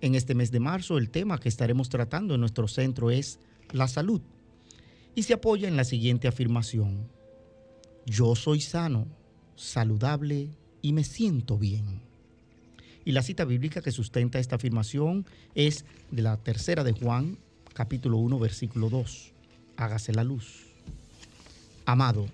[0.00, 3.40] En este mes de marzo el tema que estaremos tratando en nuestro centro es
[3.72, 4.20] la salud
[5.16, 7.08] y se apoya en la siguiente afirmación.
[8.06, 9.08] Yo soy sano,
[9.56, 10.50] saludable
[10.82, 12.00] y me siento bien.
[13.04, 17.36] Y la cita bíblica que sustenta esta afirmación es de la tercera de Juan,
[17.74, 19.32] capítulo 1, versículo 2.
[19.76, 20.66] Hágase la luz.
[21.86, 22.26] Amado,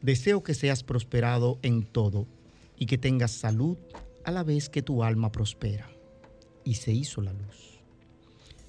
[0.00, 2.26] deseo que seas prosperado en todo
[2.78, 3.76] y que tengas salud
[4.24, 5.93] a la vez que tu alma prospera
[6.64, 7.80] y se hizo la luz.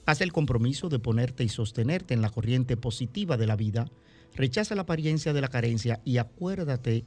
[0.06, 3.90] Haz el compromiso de ponerte y sostenerte en la corriente positiva de la vida,
[4.36, 7.06] rechaza la apariencia de la carencia y acuérdate,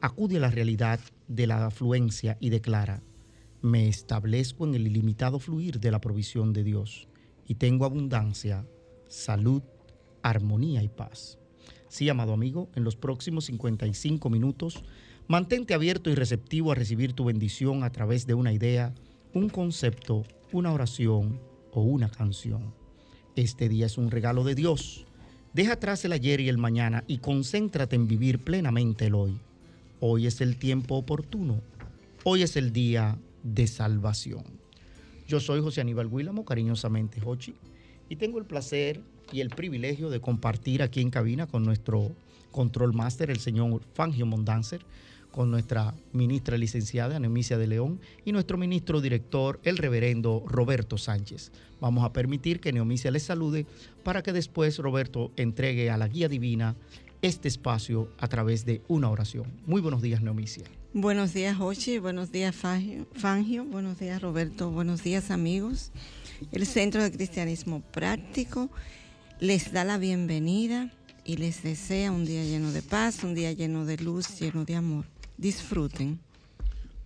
[0.00, 3.02] acude a la realidad de la afluencia y declara,
[3.62, 7.08] me establezco en el ilimitado fluir de la provisión de Dios
[7.46, 8.66] y tengo abundancia,
[9.08, 9.62] salud,
[10.22, 11.38] armonía y paz.
[11.88, 14.84] Sí, amado amigo, en los próximos 55 minutos,
[15.28, 18.92] mantente abierto y receptivo a recibir tu bendición a través de una idea,
[19.34, 21.40] un concepto, una oración
[21.72, 22.72] o una canción.
[23.34, 25.06] Este día es un regalo de Dios.
[25.52, 29.36] Deja atrás el ayer y el mañana y concéntrate en vivir plenamente el hoy.
[29.98, 31.60] Hoy es el tiempo oportuno.
[32.22, 34.44] Hoy es el día de salvación.
[35.26, 37.54] Yo soy José Aníbal Guílamo, cariñosamente Hochi,
[38.08, 39.00] y tengo el placer
[39.32, 42.12] y el privilegio de compartir aquí en cabina con nuestro
[42.52, 44.82] control master, el señor Fangio Mondanzer,
[45.34, 51.50] con nuestra ministra licenciada Anemicia de León y nuestro ministro director, el reverendo Roberto Sánchez.
[51.80, 53.66] Vamos a permitir que Neomicia les salude
[54.04, 56.76] para que después Roberto entregue a la guía divina
[57.20, 59.46] este espacio a través de una oración.
[59.66, 60.66] Muy buenos días, Neomicia.
[60.92, 61.98] Buenos días, Jochi.
[61.98, 63.64] Buenos días, Fangio.
[63.64, 64.70] Buenos días, Roberto.
[64.70, 65.90] Buenos días, amigos.
[66.52, 68.70] El Centro de Cristianismo Práctico
[69.40, 70.92] les da la bienvenida
[71.24, 74.76] y les desea un día lleno de paz, un día lleno de luz, lleno de
[74.76, 76.20] amor disfruten.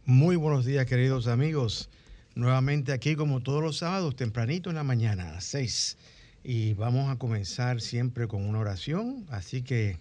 [0.04, 1.88] Muy buenos días, queridos amigos.
[2.34, 5.96] Nuevamente aquí como todos los sábados, tempranito en la mañana, a las 6.
[6.44, 9.26] Y vamos a comenzar siempre con una oración.
[9.30, 9.98] Así que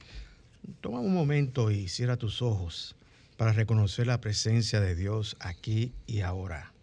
[0.82, 2.96] toma un momento y cierra tus ojos
[3.38, 6.74] para reconocer la presencia de Dios aquí y ahora.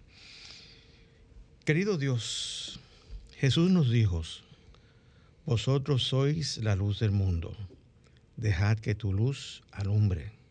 [1.65, 2.79] Querido Dios,
[3.39, 4.23] Jesús nos dijo,
[5.47, 7.57] vosotros sois la luz del mundo,
[8.37, 10.44] dejad que tu luz alumbre.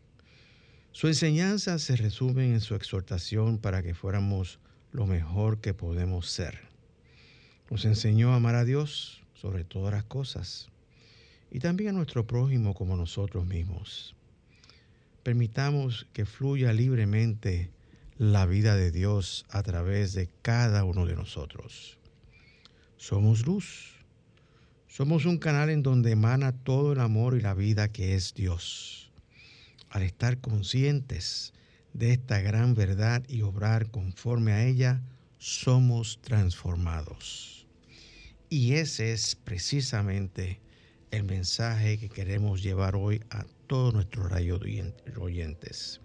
[0.94, 4.60] Su enseñanza se resume en su exhortación para que fuéramos
[4.92, 6.60] lo mejor que podemos ser.
[7.68, 10.68] Nos enseñó a amar a Dios sobre todas las cosas
[11.50, 14.14] y también a nuestro prójimo como nosotros mismos.
[15.24, 17.70] Permitamos que fluya libremente
[18.16, 21.98] la vida de Dios a través de cada uno de nosotros.
[22.98, 23.96] Somos luz.
[24.86, 29.03] Somos un canal en donde emana todo el amor y la vida que es Dios
[29.94, 31.54] al estar conscientes
[31.92, 35.00] de esta gran verdad y obrar conforme a ella,
[35.38, 37.68] somos transformados.
[38.50, 40.60] Y ese es precisamente
[41.12, 44.32] el mensaje que queremos llevar hoy a todos nuestros
[45.16, 46.00] oyentes.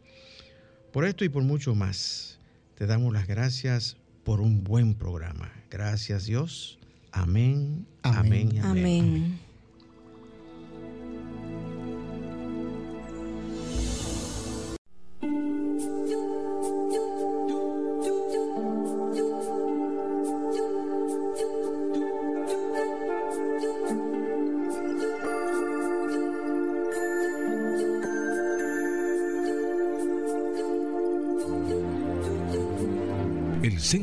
[0.94, 2.40] Por esto y por mucho más,
[2.76, 5.52] te damos las gracias por un buen programa.
[5.72, 6.78] Gracias Dios.
[7.12, 8.64] Amén, amén, amén.
[8.64, 9.49] amén.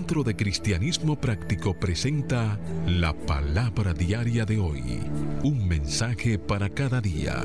[0.06, 5.00] Centro de Cristianismo Práctico presenta la palabra diaria de hoy.
[5.42, 7.42] Un mensaje para cada día.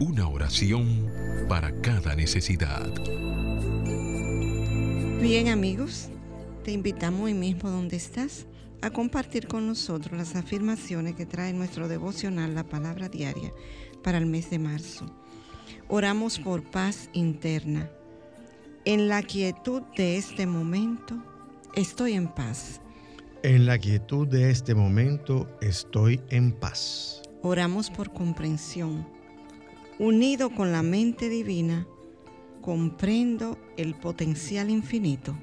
[0.00, 1.08] Una oración
[1.48, 2.92] para cada necesidad.
[5.22, 6.08] Bien amigos,
[6.64, 8.44] te invitamos hoy mismo donde estás
[8.82, 13.52] a compartir con nosotros las afirmaciones que trae nuestro devocional, la palabra diaria,
[14.02, 15.06] para el mes de marzo.
[15.86, 17.88] Oramos por paz interna.
[18.84, 21.29] En la quietud de este momento,
[21.74, 22.80] estoy en paz.
[23.42, 27.22] En la quietud de este momento, estoy en paz.
[27.42, 29.06] Oramos por comprensión.
[29.98, 31.86] Unido con la mente divina,
[32.60, 35.36] comprendo el potencial infinito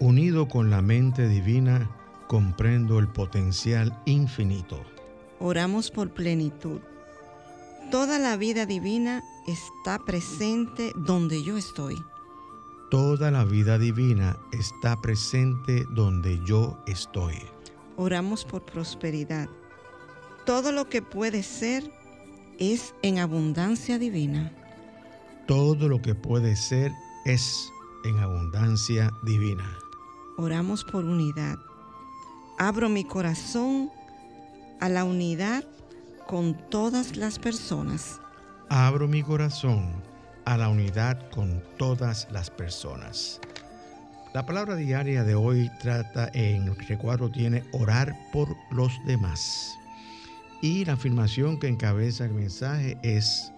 [0.00, 1.90] Unido con la mente divina,
[2.26, 4.82] comprendo el potencial infinito.
[5.40, 6.80] Oramos por plenitud.
[7.90, 11.96] Toda la vida divina está presente donde yo estoy.
[12.90, 17.36] Toda la vida divina está presente donde yo estoy.
[17.96, 19.48] Oramos por prosperidad.
[20.44, 21.90] Todo lo que puede ser
[22.58, 24.52] es en abundancia divina.
[25.46, 26.90] Todo lo que puede ser
[27.24, 27.70] es
[28.04, 29.78] en abundancia divina
[30.40, 31.58] oramos por unidad.
[32.58, 33.90] Abro mi corazón
[34.80, 35.64] a la unidad
[36.26, 38.20] con todas las personas.
[38.68, 39.92] Abro mi corazón
[40.44, 43.40] a la unidad con todas las personas.
[44.32, 49.74] La palabra diaria de hoy trata en el recuadro tiene orar por los demás.
[50.62, 53.52] Y la afirmación que encabeza el mensaje es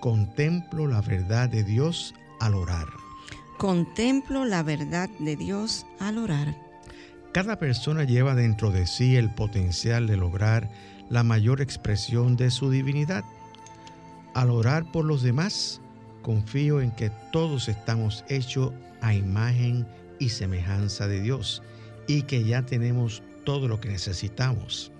[0.00, 2.88] contemplo la verdad de Dios al orar.
[3.58, 6.56] Contemplo la verdad de Dios al orar.
[7.32, 10.70] Cada persona lleva dentro de sí el potencial de lograr
[11.08, 13.24] la mayor expresión de su divinidad.
[14.34, 15.80] Al orar por los demás,
[16.26, 19.86] confío en que todos estamos hechos a imagen
[20.18, 21.62] y semejanza de Dios
[22.08, 24.90] y que ya tenemos todo lo que necesitamos.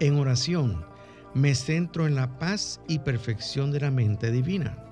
[0.00, 0.84] En oración,
[1.32, 4.84] me centro en la paz y perfección de la mente divina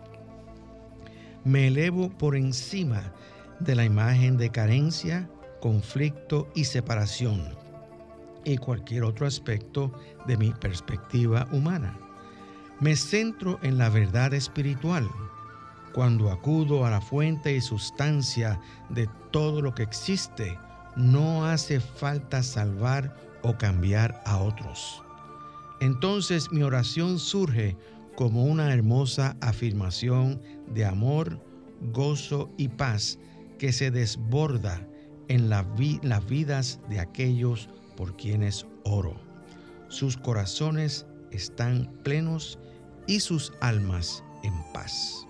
[1.45, 3.13] me elevo por encima
[3.59, 5.29] de la imagen de carencia,
[5.61, 7.43] conflicto y separación
[8.45, 9.93] y cualquier otro aspecto
[10.27, 11.99] de mi perspectiva humana.
[12.81, 15.09] Me centro en la verdad espiritual.
[15.93, 20.59] Cuando acudo a la fuente y sustancia de todo lo que existe,
[20.97, 25.03] no hace falta salvar o cambiar a otros.
[25.81, 27.77] Entonces mi oración surge
[28.17, 31.41] como una hermosa afirmación de amor,
[31.93, 33.19] gozo y paz
[33.59, 34.87] que se desborda
[35.29, 35.65] en las
[36.27, 39.17] vidas de aquellos por quienes oro.
[39.89, 42.59] Sus corazones están plenos
[43.13, 45.27] y sus almas en paz.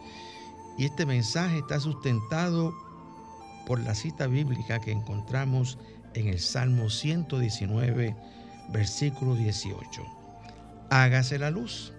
[0.79, 2.75] Y este mensaje está sustentado
[3.67, 5.79] por la cita bíblica que encontramos
[6.15, 8.17] en el Salmo 119,
[8.73, 10.03] versículo 18.
[10.91, 11.93] Hágase la luz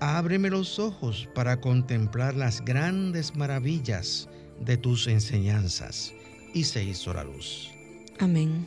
[0.00, 6.14] Ábreme los ojos para contemplar las grandes maravillas de tus enseñanzas.
[6.54, 7.70] Y se hizo la luz.
[8.18, 8.66] Amén.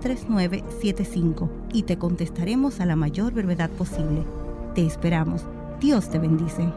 [0.00, 4.24] 809-350-3975 y te contestaremos a la mayor brevedad posible.
[4.74, 5.44] Te esperamos.
[5.80, 6.68] Dios te bendice.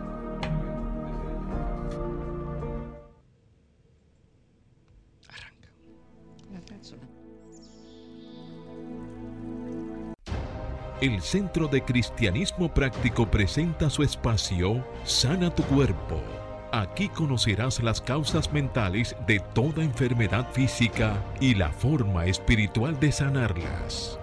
[11.02, 16.41] El Centro de Cristianismo Práctico presenta su espacio Sana tu Cuerpo.
[16.74, 24.18] Aquí conocerás las causas mentales de toda enfermedad física y la forma espiritual de sanarlas.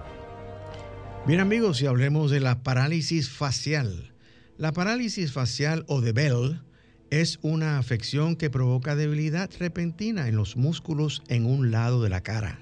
[1.27, 4.15] Bien amigos, y hablemos de la parálisis facial.
[4.57, 6.63] La parálisis facial o de Bell
[7.11, 12.23] es una afección que provoca debilidad repentina en los músculos en un lado de la
[12.23, 12.61] cara.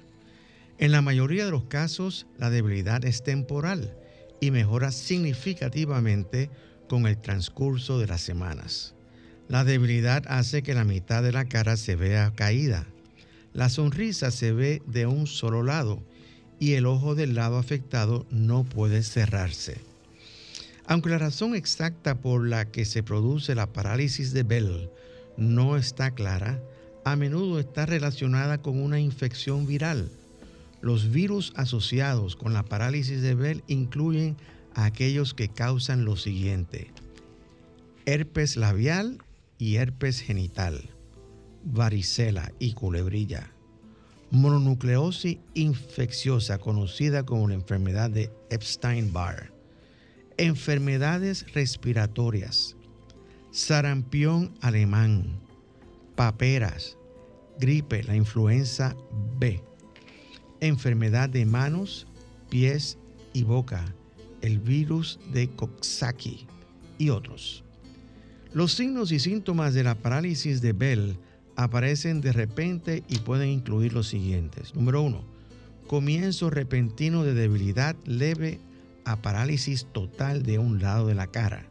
[0.79, 3.97] En la mayoría de los casos, la debilidad es temporal
[4.41, 6.49] y mejora significativamente
[6.89, 8.96] con el transcurso de las semanas.
[9.47, 12.85] La debilidad hace que la mitad de la cara se vea caída.
[13.53, 16.01] La sonrisa se ve de un solo lado
[16.59, 19.77] y el ojo del lado afectado no puede cerrarse.
[20.85, 24.89] Aunque la razón exacta por la que se produce la parálisis de Bell
[25.37, 26.59] no está clara,
[27.05, 30.09] a menudo está relacionada con una infección viral
[30.81, 34.37] los virus asociados con la parálisis de Bell incluyen
[34.75, 36.91] aquellos que causan lo siguiente.
[38.05, 39.17] herpes labial
[39.57, 40.89] y herpes genital,
[41.63, 43.51] varicela y culebrilla,
[44.31, 49.51] mononucleosis infecciosa conocida como la enfermedad de Epstein-Barr,
[50.37, 52.75] enfermedades respiratorias,
[53.51, 55.39] sarampión alemán,
[56.15, 56.97] paperas,
[57.59, 58.95] gripe, la influenza
[59.39, 59.63] B,
[60.59, 62.07] enfermedad de manos,
[62.49, 62.97] pies
[63.33, 63.83] y boca,
[64.41, 66.47] el virus de Coxsackie
[66.97, 67.63] y otros.
[68.53, 71.17] Los signos y síntomas de la parálisis de Bell
[71.55, 74.73] aparecen de repente y pueden incluir los siguientes.
[74.73, 75.23] Número uno,
[75.87, 78.59] comienzo repentino de debilidad leve
[79.05, 81.65] a parálisis total de un lado de la cara,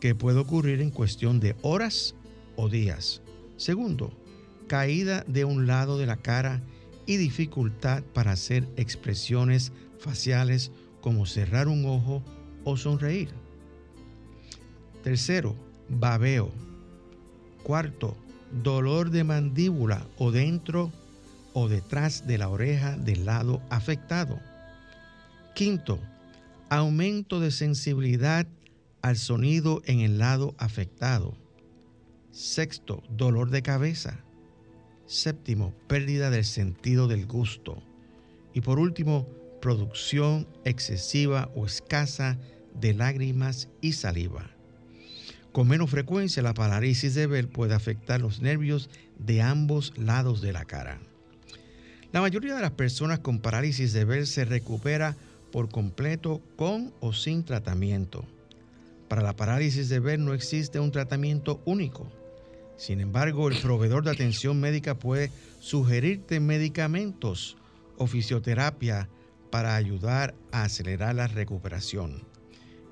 [0.00, 2.14] que puede ocurrir en cuestión de horas
[2.56, 3.22] o días.
[3.56, 4.12] Segundo,
[4.66, 6.62] caída de un lado de la cara
[7.06, 12.22] y dificultad para hacer expresiones faciales como cerrar un ojo
[12.64, 13.28] o sonreír.
[15.02, 15.54] Tercero,
[15.88, 16.50] babeo.
[17.62, 18.16] Cuarto,
[18.62, 20.92] dolor de mandíbula o dentro
[21.52, 24.38] o detrás de la oreja del lado afectado.
[25.54, 25.98] Quinto,
[26.68, 28.46] aumento de sensibilidad
[29.02, 31.36] al sonido en el lado afectado.
[32.32, 34.24] Sexto, dolor de cabeza.
[35.06, 37.82] Séptimo, pérdida del sentido del gusto.
[38.52, 39.28] Y por último,
[39.60, 42.38] producción excesiva o escasa
[42.74, 44.53] de lágrimas y saliva.
[45.54, 50.52] Con menos frecuencia, la parálisis de Bell puede afectar los nervios de ambos lados de
[50.52, 50.98] la cara.
[52.10, 55.14] La mayoría de las personas con parálisis de Bell se recupera
[55.52, 58.24] por completo con o sin tratamiento.
[59.06, 62.10] Para la parálisis de Bell no existe un tratamiento único.
[62.76, 65.30] Sin embargo, el proveedor de atención médica puede
[65.60, 67.56] sugerirte medicamentos
[67.96, 69.08] o fisioterapia
[69.52, 72.24] para ayudar a acelerar la recuperación.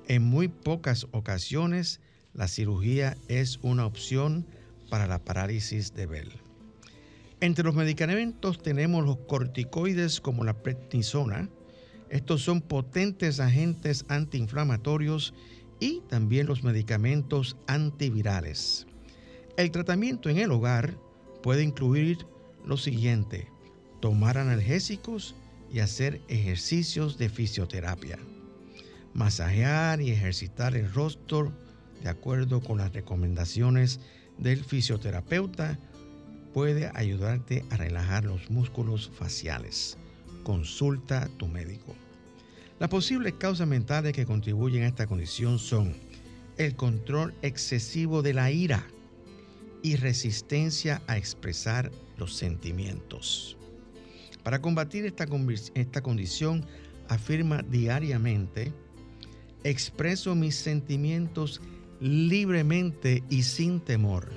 [0.07, 1.99] En muy pocas ocasiones,
[2.33, 4.45] la cirugía es una opción
[4.89, 6.31] para la parálisis de Bell.
[7.39, 11.49] Entre los medicamentos tenemos los corticoides como la prednisona.
[12.09, 15.33] Estos son potentes agentes antiinflamatorios
[15.79, 18.87] y también los medicamentos antivirales.
[19.57, 20.97] El tratamiento en el hogar
[21.41, 22.25] puede incluir
[22.65, 23.47] lo siguiente,
[23.99, 25.35] tomar analgésicos
[25.71, 28.17] y hacer ejercicios de fisioterapia,
[29.13, 31.51] masajear y ejercitar el rostro
[32.03, 34.01] de acuerdo con las recomendaciones
[34.37, 35.79] del fisioterapeuta,
[36.53, 39.97] puede ayudarte a relajar los músculos faciales.
[40.43, 41.95] Consulta a tu médico.
[42.79, 45.95] Las posibles causas mentales que contribuyen a esta condición son
[46.57, 48.85] el control excesivo de la ira
[49.81, 53.57] y resistencia a expresar los sentimientos.
[54.43, 55.25] Para combatir esta,
[55.73, 56.65] esta condición,
[57.07, 58.73] afirma diariamente,
[59.63, 61.61] expreso mis sentimientos
[62.03, 64.29] libremente y sin temor.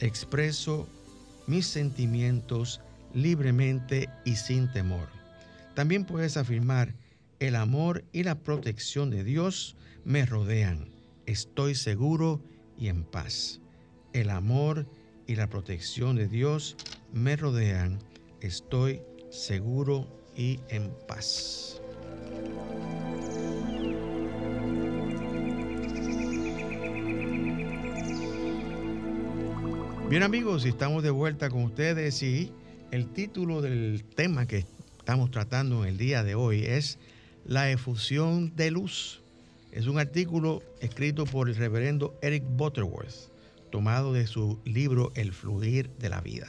[0.00, 0.86] Expreso
[1.46, 2.82] mis sentimientos
[3.14, 5.08] libremente y sin temor.
[5.74, 6.94] También puedes afirmar,
[7.40, 10.90] el amor y la protección de Dios me rodean.
[11.24, 12.42] Estoy seguro
[12.78, 13.60] y en paz.
[14.12, 14.86] El amor
[15.26, 16.76] y la protección de Dios
[17.14, 17.98] me rodean.
[18.42, 19.00] Estoy
[19.30, 21.80] seguro y en paz.
[30.14, 32.52] Bien amigos, estamos de vuelta con ustedes y
[32.92, 34.64] el título del tema que
[34.96, 37.00] estamos tratando en el día de hoy es
[37.44, 39.22] La efusión de luz.
[39.72, 43.32] Es un artículo escrito por el reverendo Eric Butterworth,
[43.72, 46.46] tomado de su libro El fluir de la vida.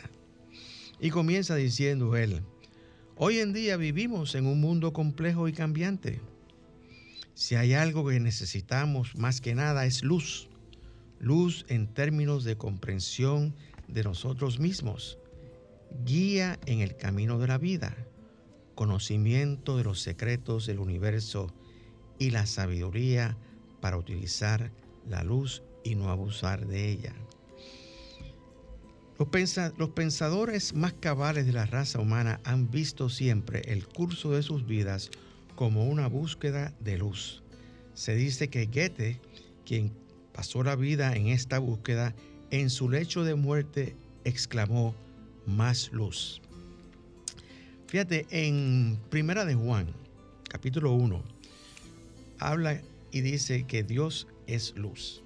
[1.00, 2.44] Y comienza diciendo él,
[3.16, 6.22] hoy en día vivimos en un mundo complejo y cambiante.
[7.34, 10.50] Si hay algo que necesitamos más que nada es luz
[11.20, 13.56] luz en términos de comprensión
[13.88, 15.18] de nosotros mismos,
[16.06, 17.96] guía en el camino de la vida,
[18.76, 21.54] conocimiento de los secretos del universo
[22.20, 23.38] y la sabiduría
[23.82, 24.72] para utilizar
[25.08, 27.14] la luz y no abusar de ella.
[29.18, 34.66] Los, pensadores más cabales de la raza humana han visto siempre el curso de sus
[34.66, 35.10] vidas
[35.56, 37.42] como una búsqueda de luz.
[37.94, 39.22] Se dice que Goethe,
[39.66, 39.94] quien
[40.36, 42.14] pasó la vida en esta búsqueda,
[42.52, 44.94] en su lecho de muerte exclamó,
[45.46, 46.42] más luz.
[47.88, 49.88] Fíjate, en Primera de Juan,
[50.50, 51.24] capítulo 1,
[52.40, 52.82] habla
[53.14, 55.24] y dice que Dios es luz.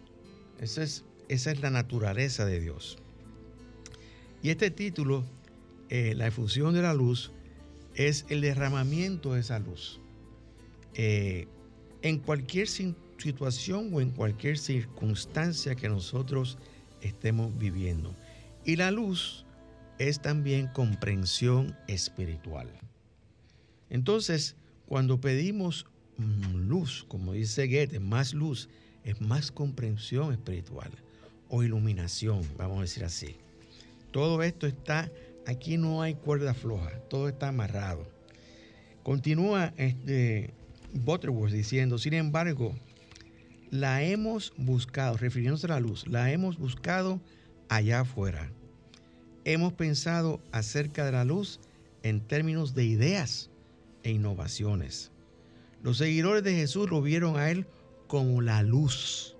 [0.60, 3.00] Esa es, esa es la naturaleza de Dios.
[4.44, 5.25] Y este título,
[5.89, 7.32] eh, la efusión de la luz,
[7.96, 10.00] es el derramamiento de esa luz.
[10.94, 11.48] Eh,
[12.04, 12.68] en cualquier
[13.20, 16.58] situación o en cualquier circunstancia que nosotros
[17.02, 18.16] estemos viviendo.
[18.66, 19.46] Y la luz
[19.98, 22.70] es también comprensión espiritual.
[23.90, 25.86] Entonces, cuando pedimos
[26.18, 28.70] mm, luz, como dice Goethe, más luz,
[29.04, 30.92] es más comprensión espiritual
[31.50, 33.36] o iluminación, vamos a decir así.
[34.12, 35.12] Todo esto está,
[35.46, 38.08] aquí no hay cuerda floja, todo está amarrado.
[39.04, 40.54] Continúa este,
[40.94, 42.76] Butterworth diciendo, sin embargo,
[43.72, 47.22] la hemos buscado, refiriéndose a la luz, la hemos buscado
[47.68, 48.52] allá afuera.
[49.46, 51.60] Hemos pensado acerca de la luz
[52.04, 53.50] en términos de ideas
[54.04, 55.12] e innovaciones.
[55.84, 57.66] Los seguidores de Jesús lo vieron a él
[58.08, 59.36] como la luz,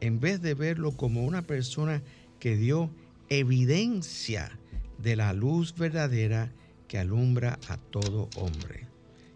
[0.00, 2.02] en vez de verlo como una persona
[2.40, 2.90] que dio
[3.28, 4.58] evidencia
[4.98, 6.52] de la luz verdadera
[6.88, 8.86] que alumbra a todo hombre.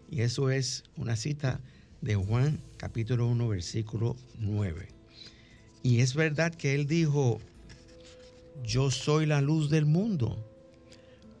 [0.09, 1.61] Y eso es una cita
[2.01, 4.87] de Juan capítulo 1 versículo 9.
[5.83, 7.39] Y es verdad que él dijo,
[8.63, 10.45] yo soy la luz del mundo.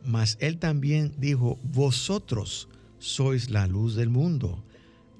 [0.05, 4.63] Mas él también dijo, vosotros sois la luz del mundo.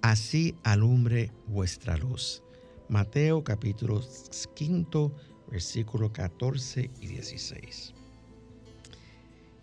[0.02, 2.42] Así alumbre vuestra luz.
[2.88, 5.12] Mateo capítulo 5
[5.52, 7.94] versículo 14 y 16.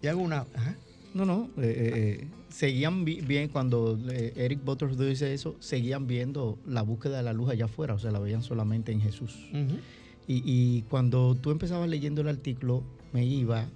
[0.02, 0.46] Y hago una...
[1.16, 6.82] No, no, eh, eh, eh, seguían bien cuando Eric Butler dice eso, seguían viendo la
[6.82, 9.34] búsqueda de la luz allá afuera, o sea, la veían solamente en Jesús.
[10.28, 12.82] y, y, cuando tú empezabas leyendo el artículo,
[13.14, 13.66] me iba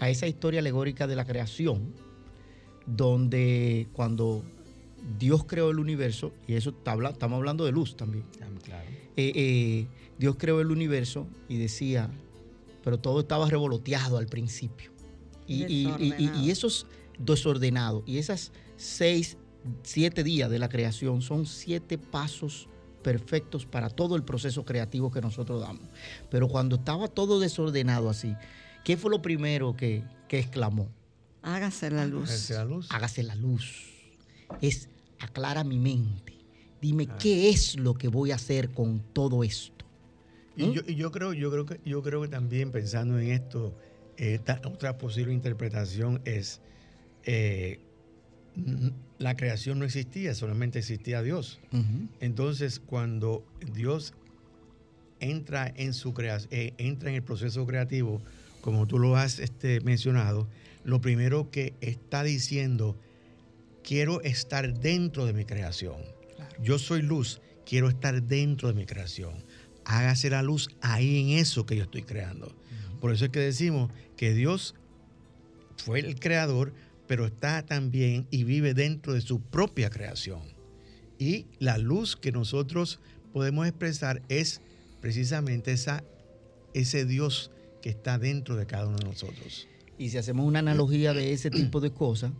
[0.00, 1.92] a esa historia alegórica de la creación,
[2.84, 4.42] donde cuando
[5.20, 8.24] Dios creó el universo, y eso estamos hablando de luz también.
[8.72, 9.86] Ah.
[10.18, 12.10] Dios creó el universo y decía,
[12.82, 14.91] pero todo estaba revoloteado al principio.
[15.52, 16.86] Y, y, eso es
[17.18, 18.02] desordenado.
[18.06, 19.36] Y esas seis,
[19.82, 22.68] siete días de la creación son siete pasos
[23.02, 25.88] perfectos para todo el proceso creativo que nosotros damos.
[26.30, 28.34] Pero cuando estaba todo desordenado así,
[28.84, 30.88] ¿qué fue lo primero que, exclamó?
[31.42, 32.30] Hágase la luz.
[32.30, 32.86] Hágase la luz.
[32.90, 33.90] Hágase la luz.
[34.60, 34.88] Es
[35.18, 36.32] aclara mi mente.
[36.80, 37.18] Dime ah.
[37.18, 39.84] qué es lo que voy a hacer con todo esto.
[40.56, 40.72] Y, ¿Mm?
[40.72, 43.74] yo, y yo, creo, yo creo que yo creo que también pensando en esto,
[44.64, 46.60] otra posible interpretación es
[47.24, 47.80] eh,
[49.18, 51.60] la creación no existía, solamente existía Dios.
[52.20, 54.14] Entonces, cuando Dios
[55.20, 56.12] entra en su
[56.50, 58.20] eh, entra en el proceso creativo,
[58.60, 60.48] como tú lo has este, mencionado,
[60.84, 62.98] lo primero que está diciendo,
[63.82, 65.96] quiero estar dentro de mi creación.
[66.60, 69.44] Yo soy luz, quiero estar dentro de mi creación.
[69.84, 72.54] Hágase la luz ahí en eso que yo estoy creando.
[73.02, 74.76] Por eso es que decimos que Dios
[75.76, 76.72] fue el creador,
[77.08, 80.40] pero está también y vive dentro de su propia creación.
[81.18, 83.00] Y la luz que nosotros
[83.32, 84.60] podemos expresar es
[85.00, 86.04] precisamente esa,
[86.74, 87.50] ese Dios
[87.82, 89.66] que está dentro de cada uno de nosotros.
[89.98, 92.30] Y si hacemos una analogía de ese tipo de cosas,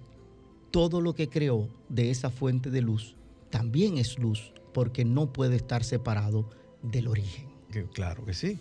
[0.70, 3.16] todo lo que creó de esa fuente de luz
[3.50, 6.48] también es luz, porque no puede estar separado
[6.82, 7.48] del origen.
[7.94, 8.58] Claro que sí.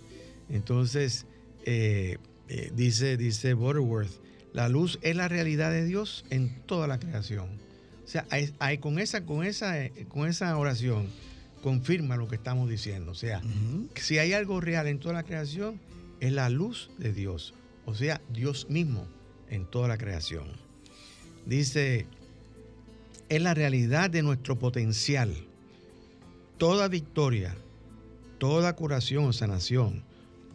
[0.50, 1.28] Entonces,
[1.66, 4.12] eh, eh, dice, dice Butterworth,
[4.54, 7.48] la luz es la realidad de Dios en toda la creación.
[8.04, 9.74] O sea, hay, con, esa, con, esa,
[10.10, 11.08] con esa oración
[11.64, 13.12] confirma lo que estamos diciendo.
[13.12, 13.42] O sea,
[13.96, 15.80] si hay algo real en toda la creación,
[16.20, 17.54] es la luz de Dios.
[17.86, 19.08] O sea, Dios mismo
[19.50, 20.48] en toda la creación.
[21.46, 22.06] Dice,
[23.30, 25.34] es la realidad de nuestro potencial.
[26.58, 27.56] Toda victoria,
[28.38, 30.04] toda curación o sanación,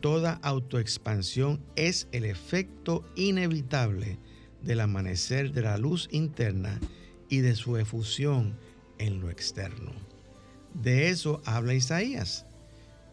[0.06, 4.20] toda autoexpansión es el efecto inevitable
[4.62, 6.78] del amanecer de la luz interna
[7.28, 8.56] y de su efusión
[8.98, 9.90] en lo externo.
[10.74, 12.46] De eso habla Isaías.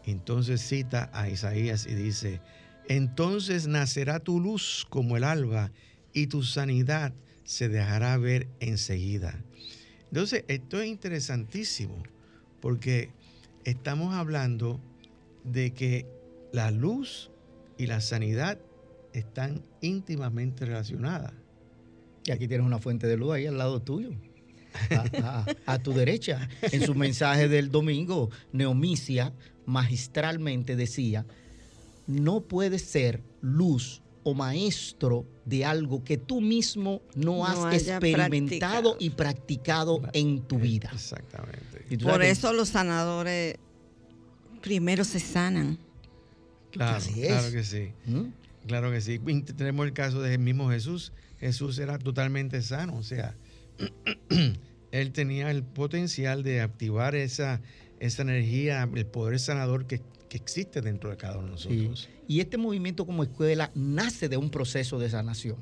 [0.04, 2.40] Entonces cita a Isaías y dice,
[2.88, 5.72] entonces nacerá tu luz como el alba
[6.12, 9.42] y tu sanidad se dejará ver enseguida.
[10.12, 12.04] Entonces, esto es interesantísimo
[12.60, 13.10] porque
[13.64, 14.80] estamos hablando
[15.42, 16.06] de que
[16.54, 17.32] la luz
[17.76, 18.58] y la sanidad
[19.12, 21.32] están íntimamente relacionadas.
[22.24, 24.10] Y aquí tienes una fuente de luz ahí al lado tuyo.
[25.66, 26.48] A, tu derecha.
[26.62, 29.32] En su mensaje del domingo, Neomicia
[29.66, 31.26] magistralmente decía,
[32.06, 39.10] no puedes ser luz o maestro de algo que tú mismo no, has experimentado y
[39.10, 40.90] practicado en tu vida.
[40.92, 41.98] Exactamente.
[41.98, 43.56] Por eso los sanadores
[44.62, 45.83] primero se sanan.
[46.74, 47.92] Claro, claro que sí.
[48.06, 48.24] ¿Mm?
[48.66, 49.18] Claro que sí.
[49.56, 51.12] Tenemos el caso del mismo Jesús.
[51.38, 53.36] Jesús era totalmente sano, o sea,
[54.92, 57.60] él tenía el potencial de activar esa,
[58.00, 62.08] esa energía, el poder sanador que, existe dentro de cada uno de nosotros.
[62.26, 65.58] Y este movimiento como escuela nace de un proceso de sanación.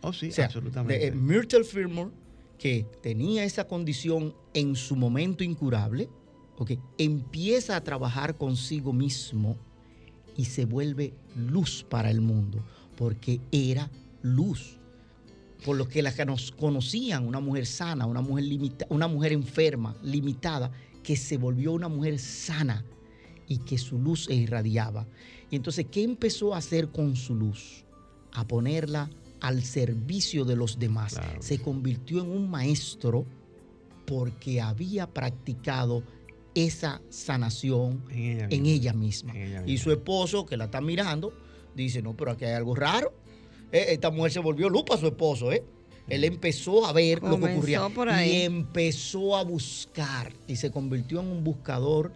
[0.00, 0.98] Oh, sí, absolutamente.
[0.98, 2.10] De, eh, Myrtle Fillmore,
[2.58, 6.08] que tenía esa condición en su momento incurable,
[6.56, 9.56] okay, empieza a trabajar consigo mismo
[10.38, 12.64] y se vuelve luz para el mundo,
[12.96, 13.90] porque era
[14.22, 14.78] luz.
[15.66, 19.32] Por lo que las que nos conocían, una mujer sana, una mujer, limita, una mujer
[19.32, 20.70] enferma, limitada,
[21.02, 22.84] que se volvió una mujer sana
[23.48, 25.08] y que su luz se irradiaba.
[25.50, 27.84] Y entonces, ¿qué empezó a hacer con su luz?
[28.32, 31.20] A ponerla al servicio de los demás.
[31.40, 33.26] Se convirtió en un maestro
[34.06, 36.04] porque había practicado
[36.66, 39.32] esa sanación en ella misma.
[39.66, 41.32] Y su esposo, que la está mirando,
[41.74, 43.12] dice, no, pero aquí hay algo raro.
[43.70, 45.62] Eh, esta mujer se volvió lupa a su esposo, ¿eh?
[46.08, 47.82] Él empezó a ver lo que ocurría
[48.26, 52.12] y empezó a buscar y se convirtió en un buscador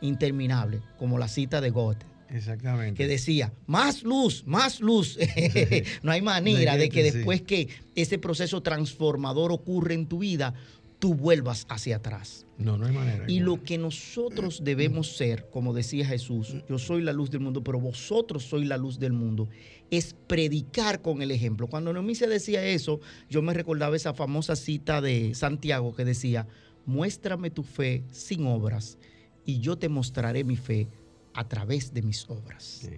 [0.00, 2.06] interminable, como la cita de Goethe.
[2.30, 2.96] Exactamente.
[2.96, 5.18] Que decía, más luz, más luz.
[6.02, 10.54] no hay manera de que después que ese proceso transformador ocurre en tu vida,
[10.98, 12.46] tú vuelvas hacia atrás.
[12.58, 13.24] No, no hay manera.
[13.28, 17.62] Y lo que nosotros debemos ser, como decía Jesús, yo soy la luz del mundo,
[17.62, 19.48] pero vosotros sois la luz del mundo,
[19.90, 21.66] es predicar con el ejemplo.
[21.66, 26.46] Cuando Noemí se decía eso, yo me recordaba esa famosa cita de Santiago que decía,
[26.86, 28.98] muéstrame tu fe sin obras
[29.44, 30.88] y yo te mostraré mi fe
[31.34, 32.88] a través de mis obras.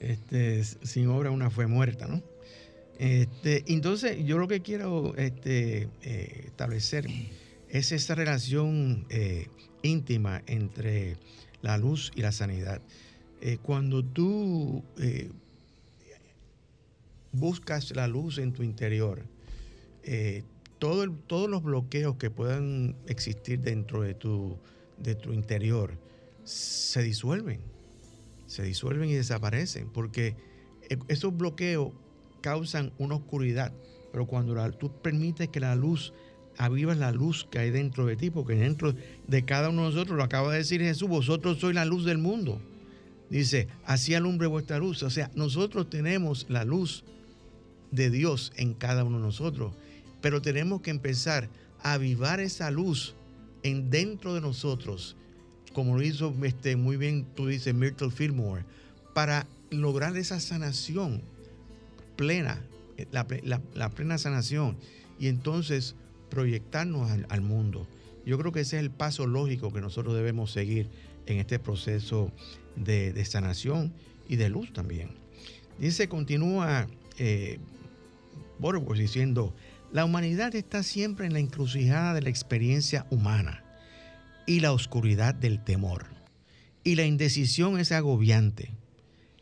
[0.00, 2.22] Este, sin obra una fe muerta, ¿no?
[2.98, 7.06] Este, entonces, yo lo que quiero este, eh, establecer
[7.68, 9.46] es esa relación eh,
[9.82, 11.16] íntima entre
[11.62, 12.82] la luz y la sanidad.
[13.40, 14.82] Eh, cuando tú
[17.30, 19.24] buscas la luz en tu interior,
[20.78, 24.58] todo todos los bloqueos que puedan existir dentro de tu,
[24.96, 25.98] de tu interior
[26.42, 27.60] se disuelven,
[28.46, 30.34] se disuelven y desaparecen, porque
[31.08, 31.92] esos bloqueos
[32.40, 33.72] causan una oscuridad,
[34.12, 36.12] pero cuando tú permites que la luz
[36.58, 38.92] avivas la luz que hay dentro de ti, porque dentro
[39.26, 42.18] de cada uno de nosotros, lo acaba de decir Jesús, vosotros sois la luz del
[42.18, 42.60] mundo.
[43.30, 45.02] Dice, así alumbre vuestra luz.
[45.02, 47.04] O sea, nosotros tenemos la luz
[47.92, 49.72] de Dios en cada uno de nosotros,
[50.20, 51.48] pero tenemos que empezar
[51.82, 53.14] a avivar esa luz
[53.62, 55.16] en dentro de nosotros,
[55.72, 58.64] como lo hizo este, muy bien, tú dices, Myrtle Fillmore,
[59.14, 61.22] para lograr esa sanación
[62.18, 62.60] plena,
[62.96, 64.76] eh, la, plena sanación
[65.20, 65.94] y entonces
[66.28, 67.86] proyectarnos al, mundo.
[68.26, 70.90] Yo creo que ese es el paso lógico que nosotros debemos seguir
[71.26, 72.32] en este proceso
[72.74, 73.94] de, sanación
[74.28, 75.10] y de luz también.
[75.78, 77.60] Dice, continúa eh,
[78.96, 79.54] diciendo,
[79.92, 83.62] la humanidad está siempre en la encrucijada de la experiencia humana
[84.44, 86.06] y la oscuridad del temor.
[86.82, 88.72] Y la indecisión es agobiante.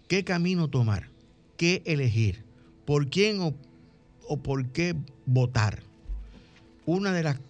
[0.08, 1.08] ¿Qué camino tomar?
[1.56, 2.45] ¿Qué elegir?
[2.86, 3.54] Por quién o,
[4.38, 4.94] por qué
[5.26, 5.82] votar.
[6.86, 7.40] Una de las,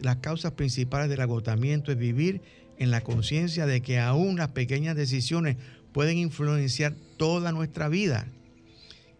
[0.00, 2.40] las causas principales del agotamiento es vivir
[2.78, 5.56] en la conciencia de que aún las pequeñas decisiones
[5.92, 8.26] pueden influenciar toda nuestra vida.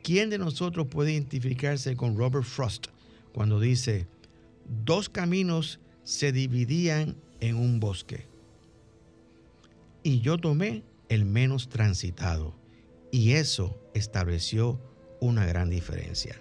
[0.03, 2.87] ¿Quién de nosotros puede identificarse con Robert Frost
[3.33, 4.07] cuando dice,
[4.85, 8.27] dos caminos se dividían en un bosque?
[10.03, 12.55] Y yo tomé el menos transitado,
[13.11, 14.81] y eso estableció
[15.21, 16.37] una gran diferencia.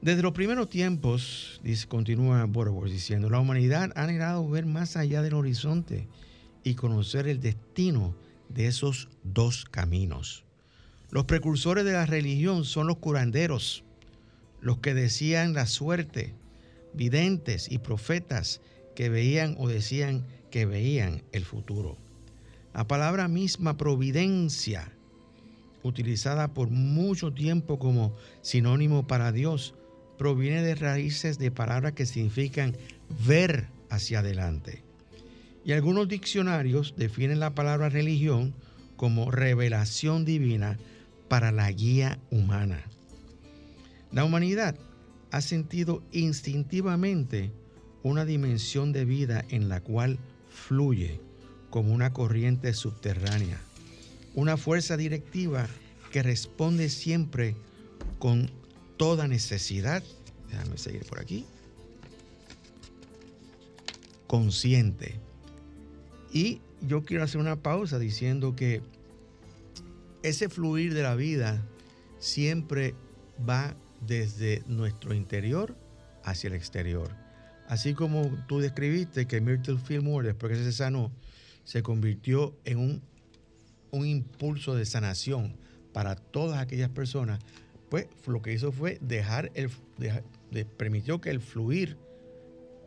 [0.00, 5.22] Desde los primeros tiempos, dice, continúa Borges diciendo, la humanidad ha anhelado ver más allá
[5.22, 6.06] del horizonte
[6.62, 8.14] y conocer el destino
[8.48, 10.44] de esos dos caminos.
[11.10, 13.82] Los precursores de la religión son los curanderos,
[14.60, 16.34] los que decían la suerte,
[16.94, 18.60] videntes y profetas
[18.94, 21.96] que veían o decían que veían el futuro.
[22.74, 24.92] La palabra misma providencia
[25.82, 29.74] utilizada por mucho tiempo como sinónimo para Dios,
[30.16, 32.76] proviene de raíces de palabras que significan
[33.26, 34.82] ver hacia adelante.
[35.64, 38.54] Y algunos diccionarios definen la palabra religión
[38.96, 40.78] como revelación divina
[41.28, 42.82] para la guía humana.
[44.10, 44.76] La humanidad
[45.30, 47.52] ha sentido instintivamente
[48.02, 51.20] una dimensión de vida en la cual fluye
[51.70, 53.60] como una corriente subterránea
[54.34, 55.66] una fuerza directiva
[56.12, 57.56] que responde siempre
[58.18, 58.50] con
[58.96, 60.02] toda necesidad.
[60.50, 61.46] Déjame seguir por aquí.
[64.26, 65.14] Consciente.
[66.32, 68.82] Y yo quiero hacer una pausa diciendo que
[70.22, 71.62] ese fluir de la vida
[72.18, 72.94] siempre
[73.48, 73.74] va
[74.06, 75.76] desde nuestro interior
[76.24, 77.10] hacia el exterior.
[77.68, 81.12] Así como tú describiste que Myrtle Fillmore, después que se sanó,
[81.64, 83.02] se convirtió en un,
[83.90, 85.54] un impulso de sanación
[85.92, 87.40] para todas aquellas personas,
[87.88, 89.70] pues lo que hizo fue dejar el,
[90.76, 91.96] permitió que el fluir,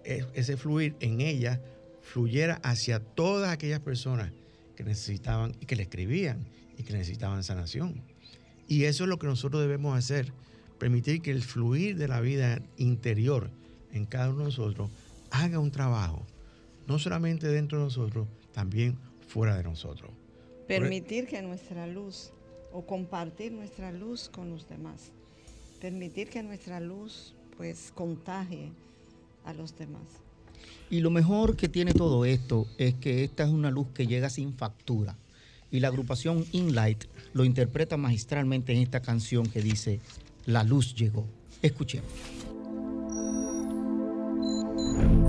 [0.03, 1.61] e, ese fluir en ella,
[2.01, 4.31] fluyera hacia todas aquellas personas
[4.75, 6.45] que necesitaban y que le escribían
[6.77, 8.01] y que necesitaban sanación.
[8.67, 10.31] Y eso es lo que nosotros debemos hacer,
[10.79, 13.49] permitir que el fluir de la vida interior
[13.91, 14.89] en cada uno de nosotros
[15.29, 16.25] haga un trabajo,
[16.87, 20.11] no solamente dentro de nosotros, también fuera de nosotros.
[20.79, 22.31] Permitir que nuestra luz
[22.71, 25.11] o compartir nuestra luz con los demás.
[25.81, 28.71] Permitir que nuestra luz pues contagie
[29.43, 30.03] a los demás.
[30.89, 34.29] Y lo mejor que tiene todo esto es que esta es una luz que llega
[34.29, 35.17] sin factura.
[35.71, 37.03] Y la agrupación Inlight
[37.33, 39.99] lo interpreta magistralmente en esta canción que dice,
[40.45, 41.25] La luz llegó.
[41.61, 42.11] Escuchemos.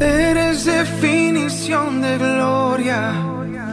[0.00, 3.71] Eres definición de gloria.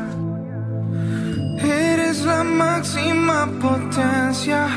[2.09, 4.67] Eres la máxima potencia.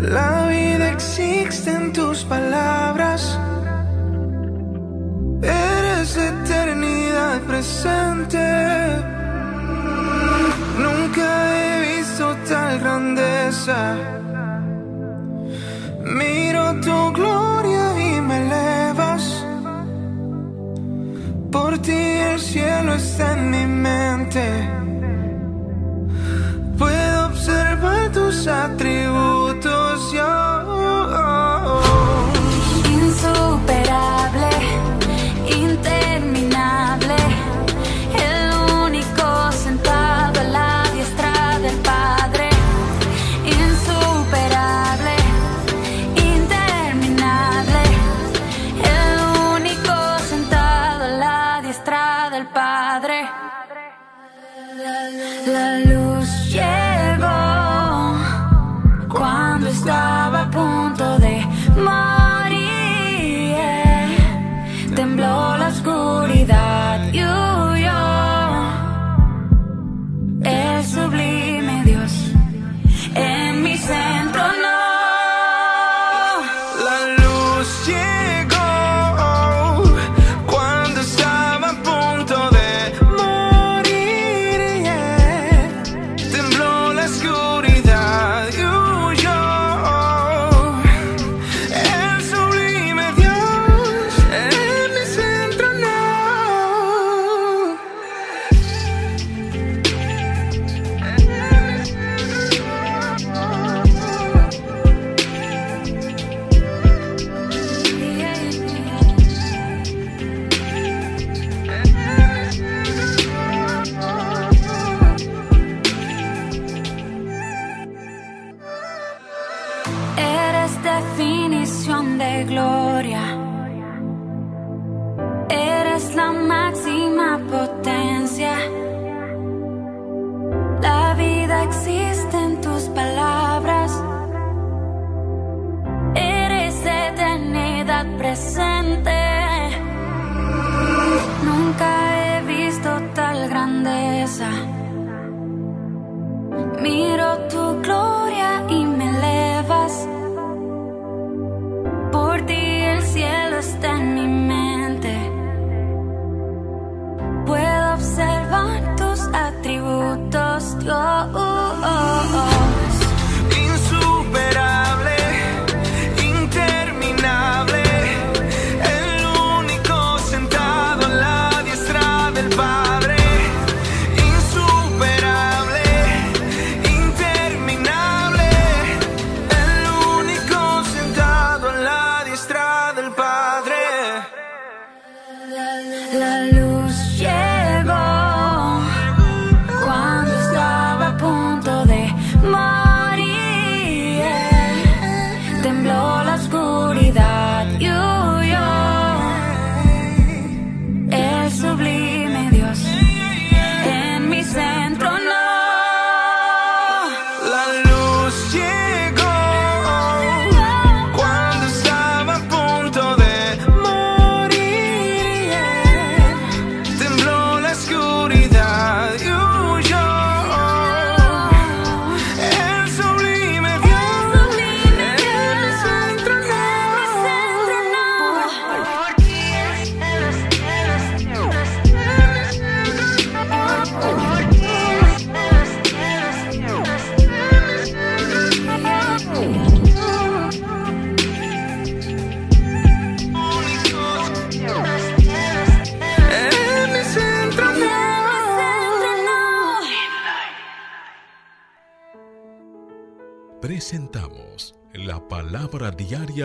[0.00, 3.38] La vida existe en tus palabras.
[5.42, 8.46] Eres eternidad presente.
[10.86, 13.96] Nunca he visto tal grandeza.
[16.04, 19.44] Miro tu gloria y me elevas.
[21.52, 24.77] Por ti el cielo está en mi mente.
[28.38, 28.46] Tus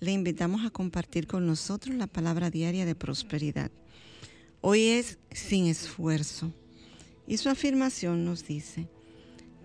[0.00, 3.70] le invitamos a compartir con nosotros la palabra diaria de prosperidad.
[4.60, 6.52] Hoy es sin esfuerzo.
[7.26, 8.88] Y su afirmación nos dice,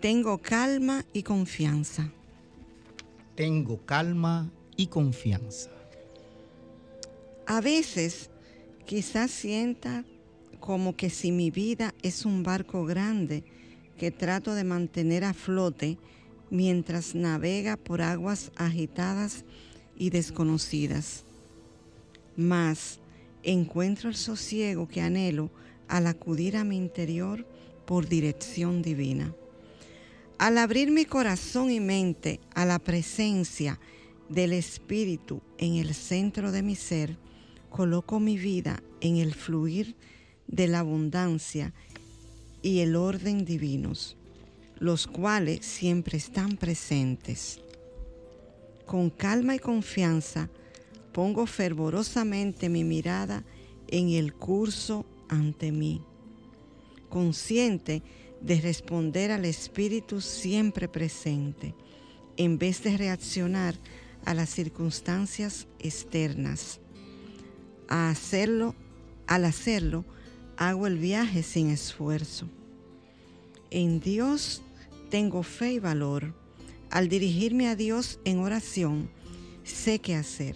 [0.02, 2.12] tengo calma y confianza.
[3.36, 5.70] Tengo calma y confianza.
[7.46, 8.30] A veces
[8.86, 10.04] quizás sienta
[10.60, 13.44] como que si mi vida es un barco grande
[13.98, 15.98] que trato de mantener a flote
[16.50, 19.46] mientras navega por aguas agitadas
[19.98, 21.24] y desconocidas.
[22.36, 23.00] Mas
[23.44, 25.52] encuentro el sosiego que anhelo
[25.88, 27.46] al acudir a mi interior
[27.86, 29.34] por dirección divina.
[30.38, 33.80] Al abrir mi corazón y mente a la presencia
[34.30, 37.18] del Espíritu en el centro de mi ser,
[37.70, 39.96] coloco mi vida en el fluir
[40.48, 41.74] de la abundancia
[42.62, 44.16] y el orden divinos,
[44.80, 47.60] los cuales siempre están presentes.
[48.86, 50.50] Con calma y confianza,
[51.14, 53.44] pongo fervorosamente mi mirada
[53.88, 56.02] en el curso ante mí,
[57.10, 58.02] consciente
[58.42, 61.74] de responder al Espíritu siempre presente,
[62.36, 63.76] en vez de reaccionar
[64.26, 66.80] a las circunstancias externas.
[67.88, 68.76] Hacerlo,
[69.28, 70.06] al hacerlo,
[70.58, 72.48] hago el viaje sin esfuerzo.
[73.72, 74.62] En Dios
[75.10, 76.34] tengo fe y valor.
[76.94, 79.10] Al dirigirme a Dios en oración,
[79.64, 80.56] sé qué hacer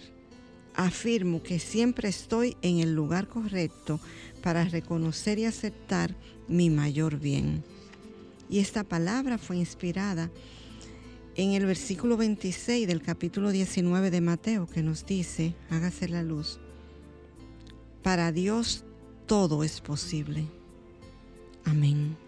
[0.78, 3.98] afirmo que siempre estoy en el lugar correcto
[4.44, 6.14] para reconocer y aceptar
[6.46, 7.64] mi mayor bien.
[8.48, 10.30] Y esta palabra fue inspirada
[11.34, 16.60] en el versículo 26 del capítulo 19 de Mateo que nos dice, hágase la luz.
[18.04, 18.84] Para Dios
[19.26, 20.44] todo es posible.
[21.64, 22.27] Amén.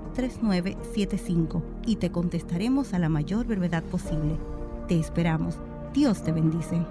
[0.13, 4.37] 3975 y te contestaremos a la mayor brevedad posible.
[4.87, 5.55] Te esperamos.
[5.93, 6.81] Dios te bendice.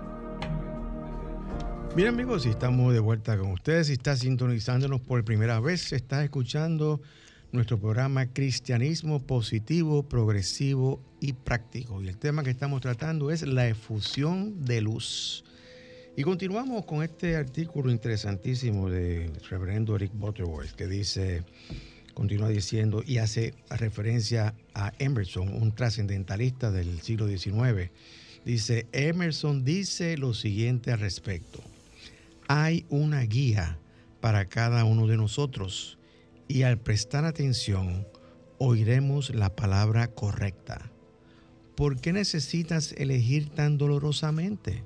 [1.96, 7.00] Bien amigos, estamos de vuelta con ustedes, si estás sintonizándonos por primera vez, estás escuchando
[7.52, 12.00] nuestro programa Cristianismo Positivo, Progresivo y Práctico.
[12.00, 15.44] Y el tema que estamos tratando es la efusión de luz.
[16.16, 21.42] Y continuamos con este artículo interesantísimo de reverendo Eric Butterworth que dice,
[22.20, 27.90] continúa diciendo y hace referencia a Emerson, un trascendentalista del siglo XIX.
[28.44, 31.62] Dice, Emerson dice lo siguiente al respecto.
[32.46, 33.78] Hay una guía
[34.20, 35.96] para cada uno de nosotros
[36.46, 38.06] y al prestar atención
[38.58, 40.92] oiremos la palabra correcta.
[41.74, 44.84] ¿Por qué necesitas elegir tan dolorosamente?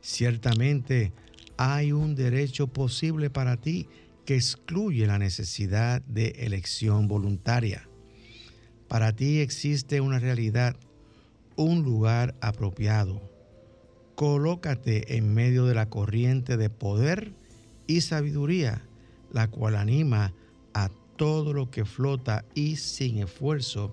[0.00, 1.12] Ciertamente
[1.58, 3.88] hay un derecho posible para ti
[4.30, 7.88] que excluye la necesidad de elección voluntaria.
[8.86, 10.76] Para ti existe una realidad,
[11.56, 13.20] un lugar apropiado.
[14.14, 17.32] Colócate en medio de la corriente de poder
[17.88, 18.86] y sabiduría,
[19.32, 20.32] la cual anima
[20.74, 23.92] a todo lo que flota y sin esfuerzo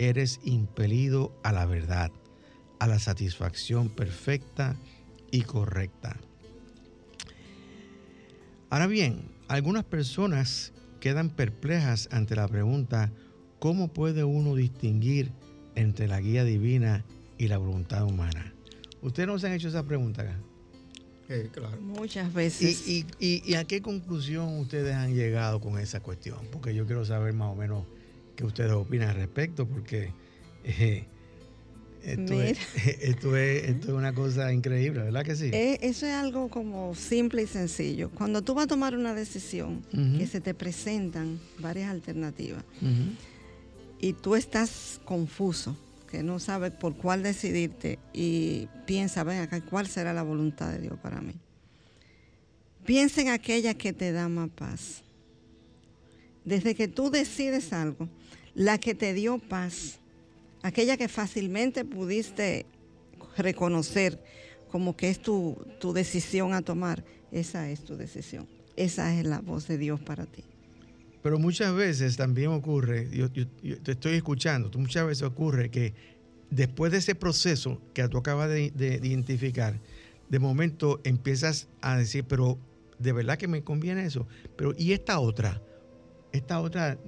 [0.00, 2.10] eres impelido a la verdad,
[2.80, 4.74] a la satisfacción perfecta
[5.30, 6.16] y correcta.
[8.68, 13.12] Ahora bien, algunas personas quedan perplejas ante la pregunta,
[13.58, 15.30] ¿cómo puede uno distinguir
[15.74, 17.04] entre la guía divina
[17.38, 18.54] y la voluntad humana?
[19.02, 20.38] ¿Ustedes no se han hecho esa pregunta acá?
[21.28, 21.80] Eh, claro.
[21.80, 22.86] Muchas veces.
[22.88, 26.38] ¿Y, a qué conclusión ustedes han llegado con esa cuestión?
[26.52, 27.84] Porque yo quiero saber más o menos
[28.36, 30.12] qué ustedes opinan al respecto, porque
[30.64, 31.06] eh,
[32.06, 32.58] esto, es,
[33.02, 35.50] esto, es, una cosa increíble, ¿verdad que sí?
[35.52, 38.10] Eh, eso es algo como simple y sencillo.
[38.10, 39.82] Cuando tú vas a tomar una decisión,
[40.16, 42.62] que se te presentan varias alternativas,
[43.98, 45.76] y tú estás confuso,
[46.08, 50.78] que no sabes por cuál decidirte y piensa, ven acá, ¿cuál será la voluntad de
[50.78, 51.34] Dios para mí?
[52.84, 55.02] Piensa en aquella que te da más paz.
[56.44, 58.08] Desde que tú decides algo,
[58.54, 59.98] la que te dio paz,
[60.66, 62.66] aquella que fácilmente pudiste
[63.36, 64.22] reconocer
[64.70, 68.48] como que es tu, tu decisión a tomar, esa es tu decisión.
[68.76, 70.44] Esa es la voz de Dios para ti.
[71.22, 75.94] Pero muchas veces también ocurre, yo, te estoy escuchando, muchas veces ocurre que
[76.50, 79.80] después de ese proceso que tú acabas de, identificar,
[80.28, 82.58] de momento empiezas a decir, pero
[82.98, 84.26] de verdad que me conviene eso.
[84.56, 85.62] Pero ¿y esta otra?
[86.32, 86.98] Esta otra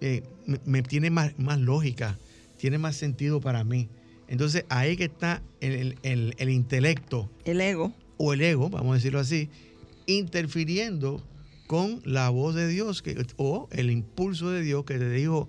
[0.00, 0.22] eh,
[0.64, 2.18] me, tiene más, más lógica,
[2.58, 3.88] tiene más sentido para mí.
[4.28, 7.30] Entonces ahí que está el, el, intelecto.
[7.44, 7.94] El ego.
[8.18, 9.48] O el ego, vamos a decirlo así,
[10.06, 11.24] interfiriendo
[11.66, 15.48] con la voz de Dios que, o el impulso de Dios que te dijo,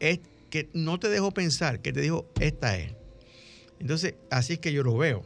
[0.00, 2.94] es, que no te dejó pensar, que te dijo, esta es.
[3.78, 5.22] Entonces, así es que yo lo veo.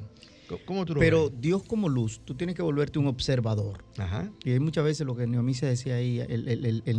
[0.65, 3.85] ¿Cómo tú lo Pero Dios como luz, tú tienes que volverte un observador.
[3.99, 4.31] Ajá.
[4.45, 6.49] Y hay muchas veces lo que se decía ahí, en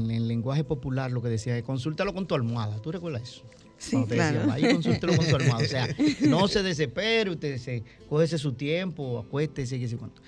[0.09, 2.81] el, lenguaje popular, lo que decía es consúltalo con tu almohada.
[2.81, 3.43] ¿Tú recuerdas eso?
[3.81, 4.51] Sí, claro.
[4.51, 5.63] ahí consúltalo con tu almohada.
[5.65, 5.87] O sea,
[6.21, 10.21] no se desespere, usted se, cógese su tiempo, acuéstese y sé cuánto.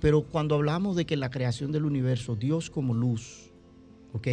[0.00, 3.52] Pero cuando hablamos de que la creación del universo, Dios como luz,
[4.12, 4.28] ¿ok?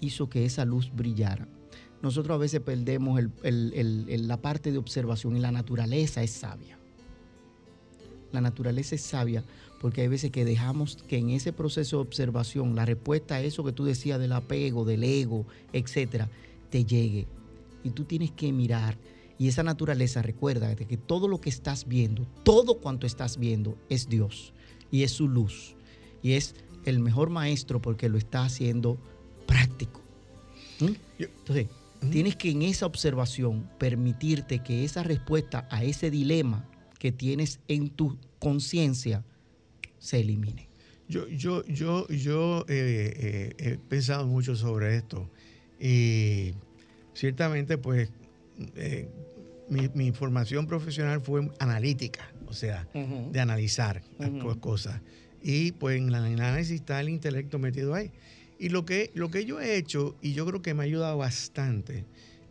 [0.00, 1.46] Hizo que esa luz brillara.
[2.02, 6.76] Nosotros a veces perdemos la parte de observación y la naturaleza es sabia.
[8.32, 9.44] La naturaleza es sabia
[9.80, 13.62] porque hay veces que dejamos que en ese proceso de observación la respuesta a eso
[13.62, 16.28] que tú decías del apego, del ego, etcétera,
[16.70, 17.28] te llegue
[17.86, 18.98] y tú tienes que mirar.
[19.38, 24.08] Y esa naturaleza recuerda que todo lo que estás viendo, todo cuanto estás viendo es
[24.08, 24.52] Dios
[24.90, 25.76] y es su luz.
[26.22, 28.98] Y es el mejor maestro porque lo está haciendo
[29.46, 30.00] práctico.
[30.80, 30.92] ¿Mm?
[31.18, 31.66] Entonces,
[32.00, 32.10] ¿Mm?
[32.10, 36.68] tienes que en esa observación permitirte que esa respuesta a ese dilema
[36.98, 39.24] que tienes en tu conciencia
[39.98, 40.68] se elimine.
[41.08, 45.30] Yo, yo, yo, yo eh, eh, he pensado mucho sobre esto
[45.78, 46.54] y
[47.16, 48.10] ciertamente pues
[48.76, 49.08] eh,
[49.68, 55.00] mi, formación profesional fue analítica, o sea, de analizar las cosas.
[55.42, 58.12] Y pues en el análisis está el intelecto metido ahí.
[58.58, 61.18] Y lo que, lo que yo he hecho, y yo creo que me ha ayudado
[61.18, 62.04] bastante,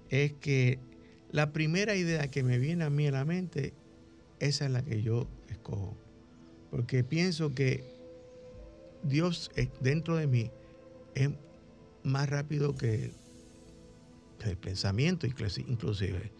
[0.10, 0.80] es que
[1.32, 3.74] la primera idea que me viene a mí a la mente,
[4.40, 5.96] esa es la que yo escojo.
[6.70, 7.84] Porque pienso que
[9.04, 10.52] Dios dentro de mí
[11.16, 11.30] es
[12.04, 13.12] más rápido que
[14.44, 16.32] el pensamiento inclusive.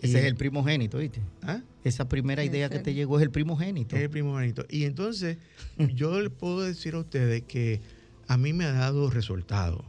[0.00, 1.20] Ese es el primogénito, ¿viste?
[1.42, 1.60] ¿Ah?
[1.82, 3.96] Esa primera idea que te llegó es el primogénito.
[3.96, 4.64] Es el primogénito.
[4.68, 5.38] Y entonces,
[5.94, 7.80] yo le puedo decir a ustedes que
[8.28, 9.84] a mí me ha dado resultado.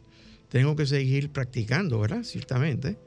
[0.50, 2.24] Tengo que seguir practicando, ¿verdad?
[2.24, 2.98] Ciertamente,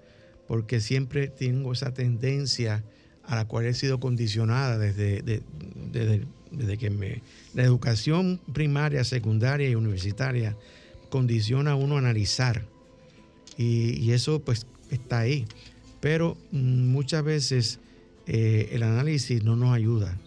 [0.47, 2.85] porque siempre tengo esa tendencia
[3.25, 7.23] a la cual he sido condicionada desde, desde, que me...
[7.55, 10.57] La educación primaria, secundaria y universitaria
[11.09, 12.65] condiciona a uno a analizar
[13.57, 15.47] y, eso pues está ahí.
[16.01, 17.81] Pero mm, muchas veces
[18.27, 20.19] eh, el análisis no nos ayuda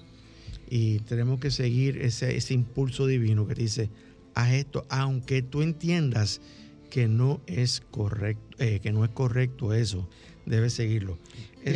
[0.69, 3.89] y tenemos que seguir ese, impulso divino que dice,
[4.34, 6.41] haz esto, aunque tú entiendas
[6.89, 10.07] que no es correcto, eh, que no es correcto eso,
[10.45, 11.17] debes seguirlo.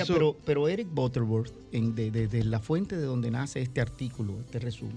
[0.07, 4.95] pero, pero Eric Butterworth, de, la fuente de donde nace este artículo, este resumen,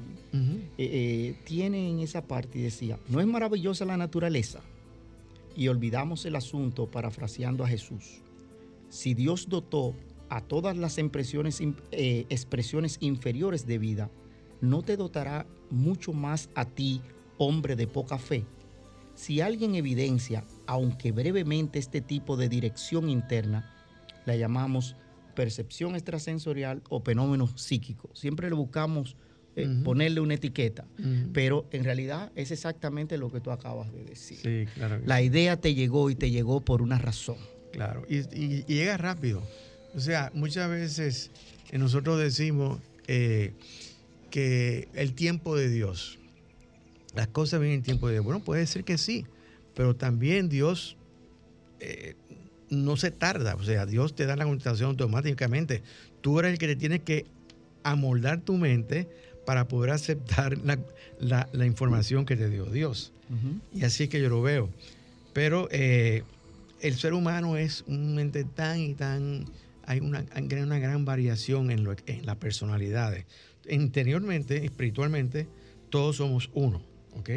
[0.79, 4.61] eh, tiene en esa parte y decía, ¿no es maravillosa la naturaleza?
[5.57, 8.23] Y olvidamos el asunto parafraseando a Jesús.
[8.89, 9.95] Si Dios dotó
[10.29, 14.11] a todas las eh, expresiones inferiores de vida,
[14.61, 17.03] ¿no te dotará mucho más a ti,
[17.39, 18.45] hombre de poca fe?
[19.15, 23.75] Si alguien evidencia, aunque brevemente, este tipo de dirección interna,
[24.25, 24.97] la llamamos
[25.35, 28.11] percepción extrasensorial o fenómeno psíquico.
[28.15, 29.17] Siempre le buscamos
[29.55, 30.87] eh, ponerle una etiqueta.
[31.33, 34.39] Pero en realidad es exactamente lo que tú acabas de decir.
[34.43, 35.01] Sí, claro.
[35.05, 37.37] La idea te llegó y te llegó por una razón.
[37.73, 39.43] Claro, y, llega rápido.
[39.95, 41.31] O sea, muchas veces
[41.73, 43.53] nosotros decimos eh,
[44.31, 46.19] que el tiempo de Dios,
[47.15, 48.25] las cosas vienen en tiempo de Dios.
[48.25, 49.27] Bueno, puede ser que sí,
[49.75, 50.97] pero también Dios
[51.81, 52.15] eh,
[52.71, 53.55] no se tarda.
[53.57, 55.83] O sea, Dios te da la contestación automáticamente.
[56.23, 57.27] Tú eres el que te tienes que
[57.83, 59.09] amoldar tu mente
[59.45, 63.13] para poder aceptar la, información que te dio Dios.
[63.75, 64.69] Y así es que yo lo veo.
[65.33, 66.23] Pero eh,
[66.81, 69.47] el ser humano es un ente tan y tan...
[69.85, 73.27] Hay una, una gran variación en, lo, en las personalidades.
[73.69, 75.49] Interiormente, espiritualmente,
[75.91, 76.83] todos somos uno,
[77.17, 77.31] ¿ok?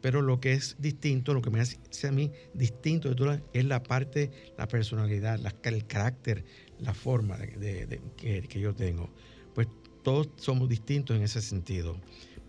[0.00, 3.64] Pero lo que es distinto, lo que me hace a mí distinto de todas, es
[3.64, 6.44] la parte, la personalidad, el carácter,
[6.80, 9.10] la forma de, que, yo tengo.
[10.06, 11.96] Todos somos distintos en ese sentido.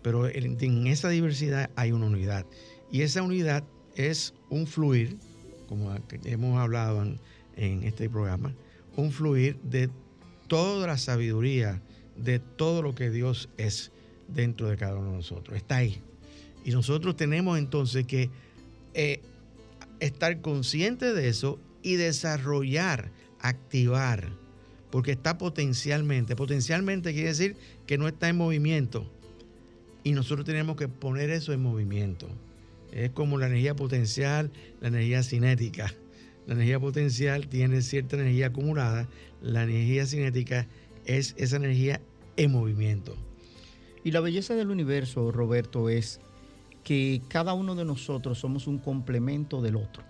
[0.00, 2.46] Pero en, esa diversidad hay una unidad.
[2.92, 3.64] Y esa unidad
[3.96, 5.16] es un fluir,
[5.68, 5.92] como
[6.22, 7.02] hemos hablado
[7.56, 8.54] en este programa,
[8.94, 9.90] un fluir de
[10.46, 11.82] toda la sabiduría,
[12.16, 13.90] de todo lo que Dios es
[14.28, 15.56] dentro de cada uno de nosotros.
[15.56, 16.00] Está ahí.
[16.64, 18.30] Y nosotros tenemos entonces que
[18.94, 19.20] eh,
[19.98, 24.30] estar conscientes de eso y desarrollar, activar,
[24.90, 26.36] porque está potencialmente.
[26.36, 29.10] Potencialmente quiere decir que no está en movimiento.
[30.04, 32.28] Y nosotros tenemos que poner eso en movimiento.
[32.92, 35.94] Es como la energía potencial, la energía cinética.
[36.46, 39.08] La energía potencial tiene cierta energía acumulada.
[39.42, 40.66] La energía cinética
[41.04, 42.00] es esa energía
[42.36, 43.16] en movimiento.
[44.04, 46.20] Y la belleza del universo, Roberto, es
[46.84, 50.02] que cada uno de nosotros somos un complemento del otro.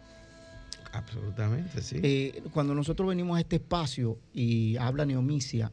[0.99, 2.01] Absolutamente, sí.
[2.03, 5.71] Eh, cuando nosotros venimos a este espacio y habla Neomicia,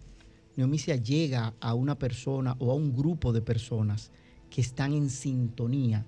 [0.56, 4.12] Neomicia llega a una persona o a un grupo de personas
[4.50, 6.06] que están en sintonía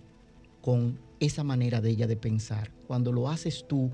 [0.62, 2.72] con esa manera de ella de pensar.
[2.88, 3.92] Cuando lo haces tú,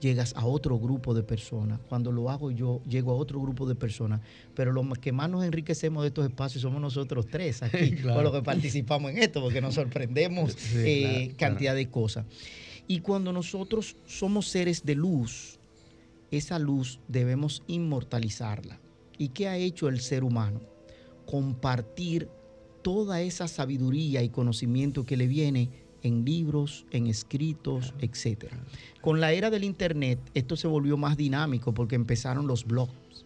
[0.00, 1.80] llegas a otro grupo de personas.
[1.88, 4.20] Cuando lo hago yo, llego a otro grupo de personas.
[4.54, 8.32] Pero lo que más nos enriquecemos de estos espacios somos nosotros tres aquí, por lo
[8.32, 12.26] que participamos en esto, porque nos sorprendemos eh, cantidad de cosas.
[12.88, 15.58] Y cuando nosotros somos seres de luz,
[16.30, 18.78] esa luz debemos inmortalizarla.
[19.18, 20.60] ¿Y qué ha hecho el ser humano?
[21.24, 22.28] Compartir
[22.82, 25.70] toda esa sabiduría y conocimiento que le viene
[26.02, 28.52] en libros, en escritos, etc.
[29.00, 33.24] Con la era del Internet, esto se volvió más dinámico porque empezaron los blogs.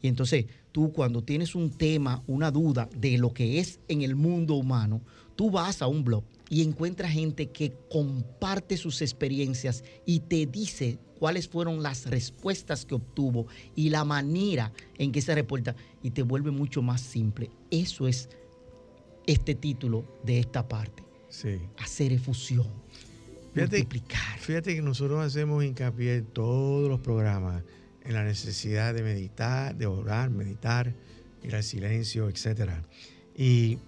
[0.00, 4.14] Y entonces tú cuando tienes un tema, una duda de lo que es en el
[4.14, 5.00] mundo humano,
[5.36, 10.98] tú vas a un blog y encuentras gente que comparte sus experiencias y te dice
[11.18, 16.22] cuáles fueron las respuestas que obtuvo y la manera en que se reporta y te
[16.22, 17.50] vuelve mucho más simple.
[17.70, 18.28] Eso es
[19.26, 21.10] este título de esta parte
[21.78, 22.66] hacer efusión,
[23.54, 24.38] fíjate, multiplicar.
[24.38, 27.62] Fíjate que nosotros hacemos hincapié en todos los programas
[28.04, 30.92] en la necesidad de meditar, de orar, meditar,
[31.42, 32.70] ir al silencio, etc.
[33.36, 33.78] Y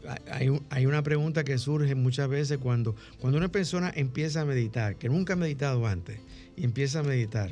[0.71, 5.09] hay, una pregunta que surge muchas veces cuando, cuando una persona empieza a meditar, que
[5.09, 6.19] nunca ha meditado antes,
[6.57, 7.51] y empieza a meditar,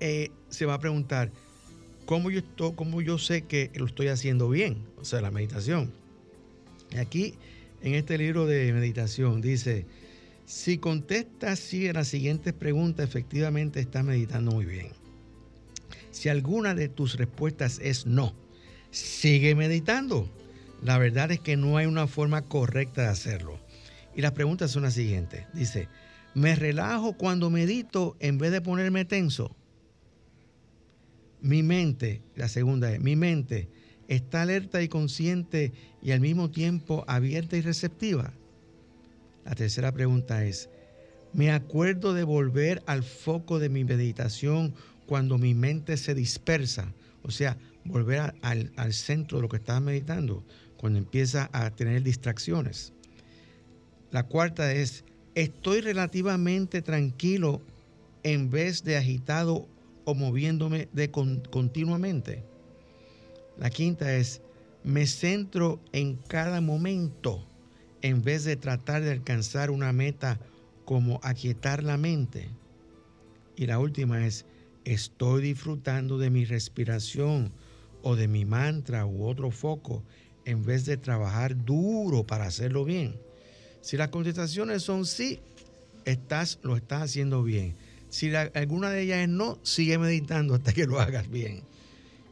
[0.00, 1.30] eh, se va a preguntar,
[2.06, 4.78] ¿cómo yo, estoy, ¿cómo yo sé que lo estoy haciendo bien?
[4.98, 5.92] O sea, la meditación.
[6.90, 7.34] Y aquí
[7.82, 9.40] en este libro de meditación.
[9.40, 9.86] Dice,
[10.46, 14.88] si contestas sí a las siguientes preguntas, efectivamente estás meditando muy bien.
[16.18, 18.34] Si alguna de tus respuestas es no,
[18.90, 20.28] sigue meditando.
[20.82, 23.60] La verdad es que no hay una forma correcta de hacerlo.
[24.16, 25.46] Y las preguntas son las siguientes.
[25.54, 25.86] Dice,
[26.34, 29.54] ¿me relajo cuando medito en vez de ponerme tenso?
[31.40, 33.68] Mi mente, la segunda es, mi mente
[34.08, 38.32] está alerta y consciente y al mismo tiempo abierta y receptiva?
[39.44, 40.68] La tercera pregunta es,
[41.32, 44.74] ¿me acuerdo de volver al foco de mi meditación
[45.08, 46.92] cuando mi mente se dispersa?
[47.22, 50.44] O sea, volver al, centro de lo que estaba meditando,
[50.76, 52.92] cuando empieza a tener distracciones.
[54.10, 55.04] La cuarta es,
[55.34, 57.62] estoy relativamente tranquilo
[58.22, 59.66] en vez de agitado
[60.04, 62.44] o moviéndome de continuamente.
[63.58, 64.42] La quinta es,
[64.84, 67.48] me centro en cada momento
[68.02, 70.38] en vez de tratar de alcanzar una meta
[70.84, 72.50] como aquietar la mente.
[73.56, 74.46] Y la última es,
[74.92, 77.52] estoy disfrutando de mi respiración
[78.02, 80.02] o de mi mantra u otro foco
[80.44, 83.16] en vez de trabajar duro para hacerlo bien.
[83.82, 85.40] Si las contestaciones son sí,
[86.06, 87.74] estás, lo estás haciendo bien.
[88.08, 91.62] Si alguna de ellas es no, sigue meditando hasta que lo hagas bien.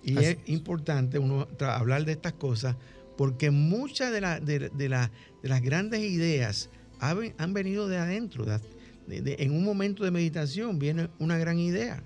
[0.03, 2.77] Y es importante uno hablar de estas cosas
[3.19, 8.47] porque muchas de, de, las grandes ideas han, venido de adentro.
[9.09, 12.03] en un momento de meditación viene una gran idea.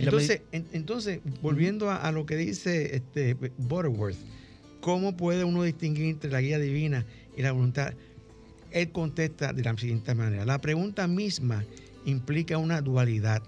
[0.00, 4.18] Entonces, entonces, volviendo a, lo que dice este Butterworth,
[4.80, 7.94] ¿cómo puede uno distinguir entre la guía divina y la voluntad?
[8.70, 10.44] Él contesta de la siguiente manera.
[10.44, 11.64] La pregunta misma
[12.04, 13.42] implica una dualidad,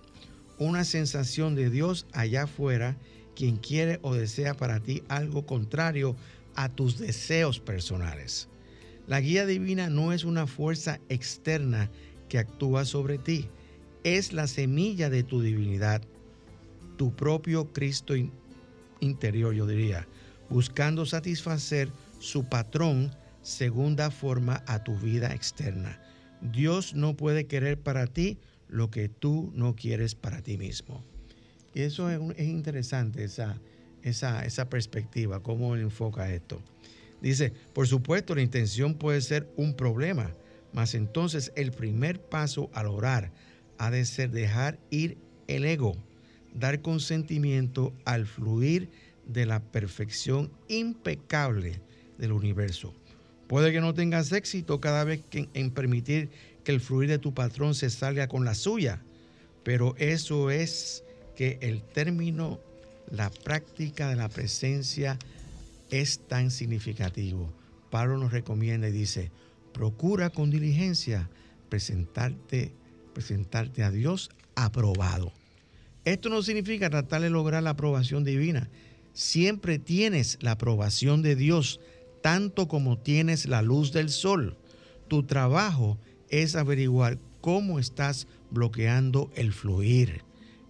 [0.59, 2.97] una sensación de Dios allá afuera
[3.35, 6.17] quien quiere o desea para ti algo contrario
[6.57, 8.49] a tus deseos personales.
[9.07, 11.91] La guía divina no es una fuerza externa
[12.29, 13.49] que actúa sobre ti,
[14.05, 16.03] es la semilla de tu divinidad,
[17.01, 18.13] tu propio Cristo
[19.01, 20.07] interior, yo diría,
[20.51, 21.89] buscando satisfacer
[22.19, 25.99] su patrón según da forma a tu vida externa.
[26.43, 28.37] Dios no puede querer para ti
[28.69, 31.03] lo que tú no quieres para ti mismo.
[31.73, 33.59] Y eso es, es interesante, esa,
[34.03, 36.61] esa, esa perspectiva, cómo enfoca esto.
[37.23, 40.35] Dice, por supuesto, la intención puede ser un problema,
[40.75, 43.33] mas entonces el primer paso al orar
[43.79, 45.17] ha de ser dejar ir
[45.49, 45.97] el ego,
[46.55, 48.91] dar consentimiento al fluir
[49.27, 51.81] de la perfección impecable
[52.19, 52.95] del universo.
[53.47, 56.31] Puede que no tengas éxito cada vez que en permitir
[56.65, 59.03] que el fluir de tu patrón se salga con la suya,
[59.65, 62.61] pero eso es que el término,
[63.11, 65.19] la práctica de la presencia
[65.91, 67.53] es tan significativo.
[67.91, 69.33] Pablo nos recomienda y dice,
[69.73, 71.29] procura con diligencia
[71.69, 72.73] presentarte,
[73.15, 75.33] presentarte a Dios aprobado.
[76.05, 78.71] Esto no significa tratar de lograr la aprobación divina.
[79.13, 81.81] Siempre tienes la aprobación de Dios,
[82.23, 84.57] tanto como tienes la luz del sol.
[85.09, 85.99] Tu trabajo
[86.29, 90.23] es averiguar cómo estás bloqueando el fluir.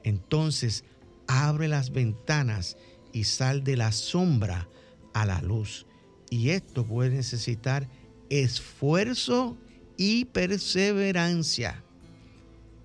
[0.03, 0.85] Entonces,
[1.27, 2.77] abre las ventanas
[3.13, 4.69] y sal de la sombra
[5.15, 5.87] a la luz.
[6.31, 7.89] Y esto puede necesitar
[8.31, 9.57] esfuerzo
[9.97, 11.83] y perseverancia.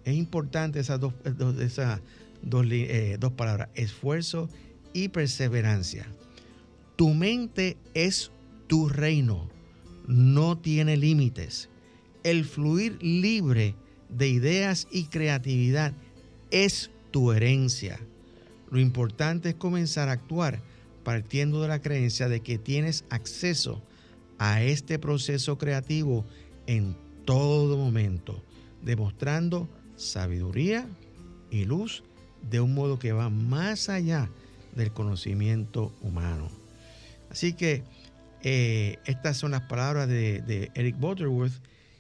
[0.04, 1.14] Es importante esas dos,
[1.60, 2.02] esas
[2.46, 4.50] dos, eh, dos palabras, esfuerzo
[4.94, 6.08] y perseverancia.
[6.96, 8.32] Tu mente es
[8.68, 9.50] tu reino,
[10.08, 11.70] no tiene límites.
[12.24, 13.76] El fluir libre
[14.10, 15.94] de ideas y creatividad
[16.52, 18.00] es tu herencia.
[18.72, 20.62] Lo importante es comenzar a actuar
[21.04, 23.82] partiendo de la creencia de que tienes acceso
[24.38, 26.26] a este proceso creativo
[26.68, 28.42] en todo momento,
[28.84, 30.88] demostrando sabiduría
[31.52, 32.04] y luz
[32.50, 34.30] de un modo que va más allá
[34.76, 36.50] del conocimiento humano.
[37.30, 37.84] Así que
[38.44, 41.54] eh, estas son las palabras de, Eric Butterworth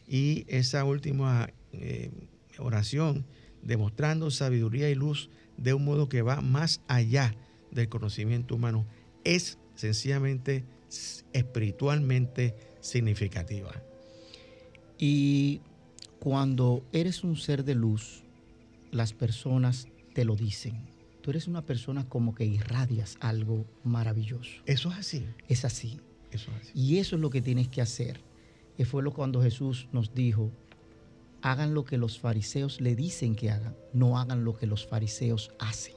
[0.08, 2.12] y esa última eh,
[2.60, 3.26] oración,
[3.64, 7.36] demostrando sabiduría y luz de un modo que va más allá
[7.72, 8.86] del conocimiento humano
[9.24, 10.64] es sencillamente
[11.34, 13.74] espiritualmente significativa.
[14.98, 15.62] Y
[16.20, 18.24] cuando eres un ser de luz,
[18.92, 20.88] las personas te lo dicen.
[21.22, 24.62] Tú eres una persona como que irradias algo maravilloso.
[24.66, 25.26] Eso es así.
[25.50, 26.00] Es así.
[26.32, 26.72] Eso es así.
[26.74, 28.22] Y eso es lo que tienes que hacer.
[28.78, 30.52] Y fue lo cuando Jesús nos dijo,
[31.42, 35.52] hagan lo que los fariseos le dicen que hagan, no hagan lo que los fariseos
[35.60, 35.96] hacen.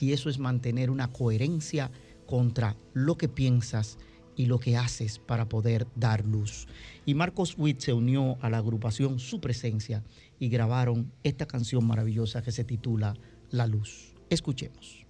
[0.00, 1.92] Y eso es mantener una coherencia
[2.26, 3.98] contra lo que piensas
[4.36, 6.66] y lo que haces para poder dar luz.
[7.06, 10.02] Y Marcos Witt se unió a la agrupación Su Presencia
[10.38, 13.14] y grabaron esta canción maravillosa que se titula
[13.54, 14.12] La Luz.
[14.30, 15.06] Escuchemos.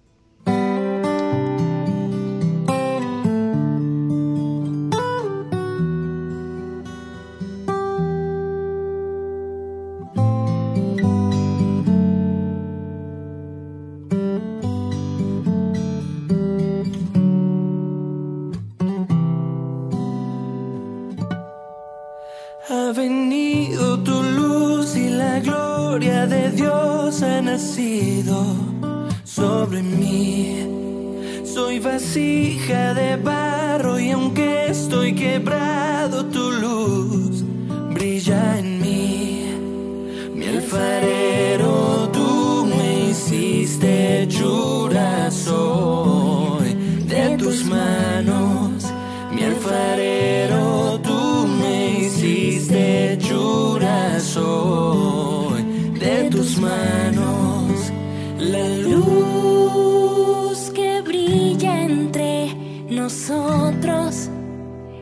[54.35, 55.63] soy
[56.03, 57.71] de tus manos,
[58.37, 62.53] la luz que brilla entre
[62.89, 64.29] nosotros,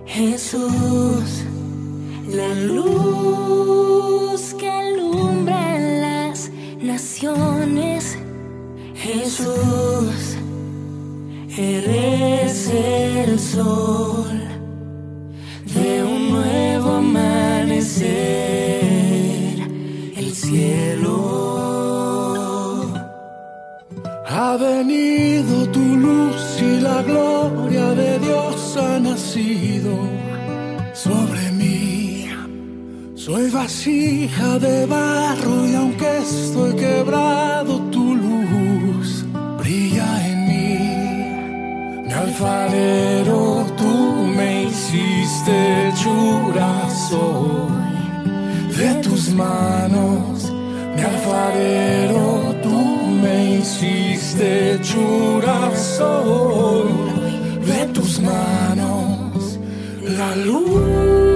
[0.05, 1.29] Jesús,
[2.39, 8.15] la luz que alumbra las naciones,
[8.93, 10.37] Jesús,
[11.57, 14.42] eres el sol.
[24.53, 29.97] Ha venido tu luz y la gloria de Dios ha nacido
[30.93, 32.29] sobre mí.
[33.15, 39.25] Soy vasija de barro y aunque estoy quebrado, tu luz
[39.57, 42.05] brilla en mí.
[42.05, 43.91] Mi alfarero, tú
[44.37, 46.69] me hiciste hechura,
[47.09, 47.73] soy
[48.77, 50.53] de tus manos.
[50.95, 52.52] Mi alfarero,
[53.23, 56.89] me hiciste llorar sol
[57.65, 59.59] de tus manos
[60.17, 61.32] la luz.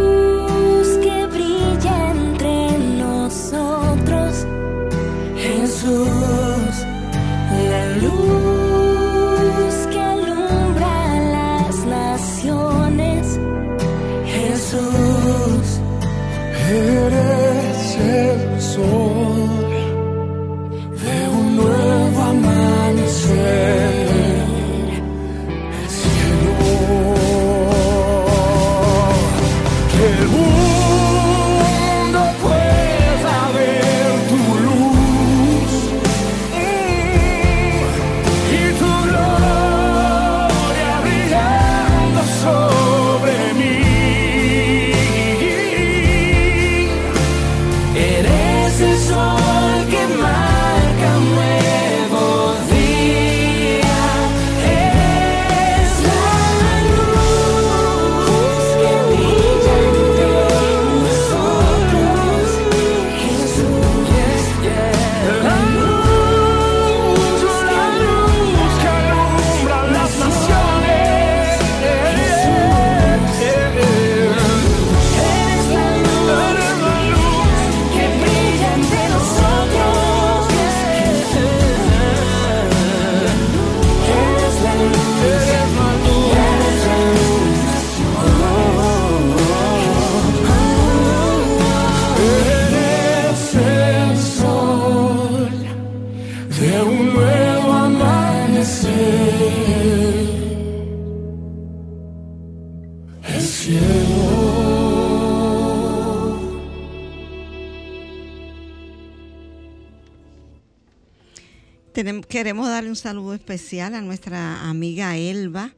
[113.47, 115.73] Especial a nuestra amiga Elba,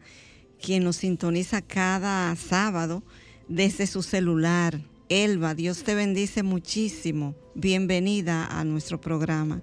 [0.59, 3.03] quien nos sintoniza cada sábado
[3.47, 4.81] desde su celular.
[5.07, 7.35] Elba, Dios te bendice muchísimo.
[7.53, 9.61] Bienvenida a nuestro programa.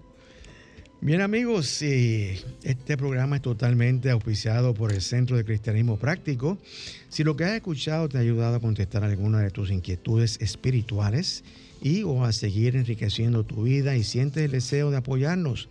[1.01, 6.59] Bien amigos, eh, este programa es totalmente auspiciado por el Centro de Cristianismo Práctico.
[7.09, 11.43] Si lo que has escuchado te ha ayudado a contestar alguna de tus inquietudes espirituales
[11.83, 15.69] y o a seguir enriqueciendo tu vida y sientes el deseo de apoyarnos,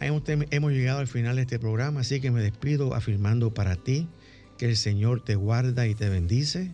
[0.00, 4.08] Hemos llegado al final de este programa, así que me despido afirmando para ti
[4.56, 6.72] que el Señor te guarda y te bendice.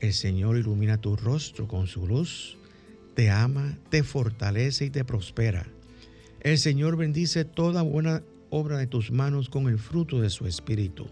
[0.00, 2.58] El Señor ilumina tu rostro con su luz,
[3.14, 5.66] te ama, te fortalece y te prospera.
[6.40, 11.06] El Señor bendice toda buena obra de tus manos con el fruto de su espíritu.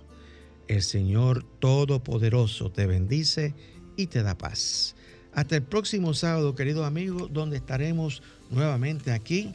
[0.68, 3.54] El Señor Todopoderoso te bendice
[3.96, 4.94] y te da paz.
[5.32, 9.54] Hasta el próximo sábado, querido amigo, donde estaremos nuevamente aquí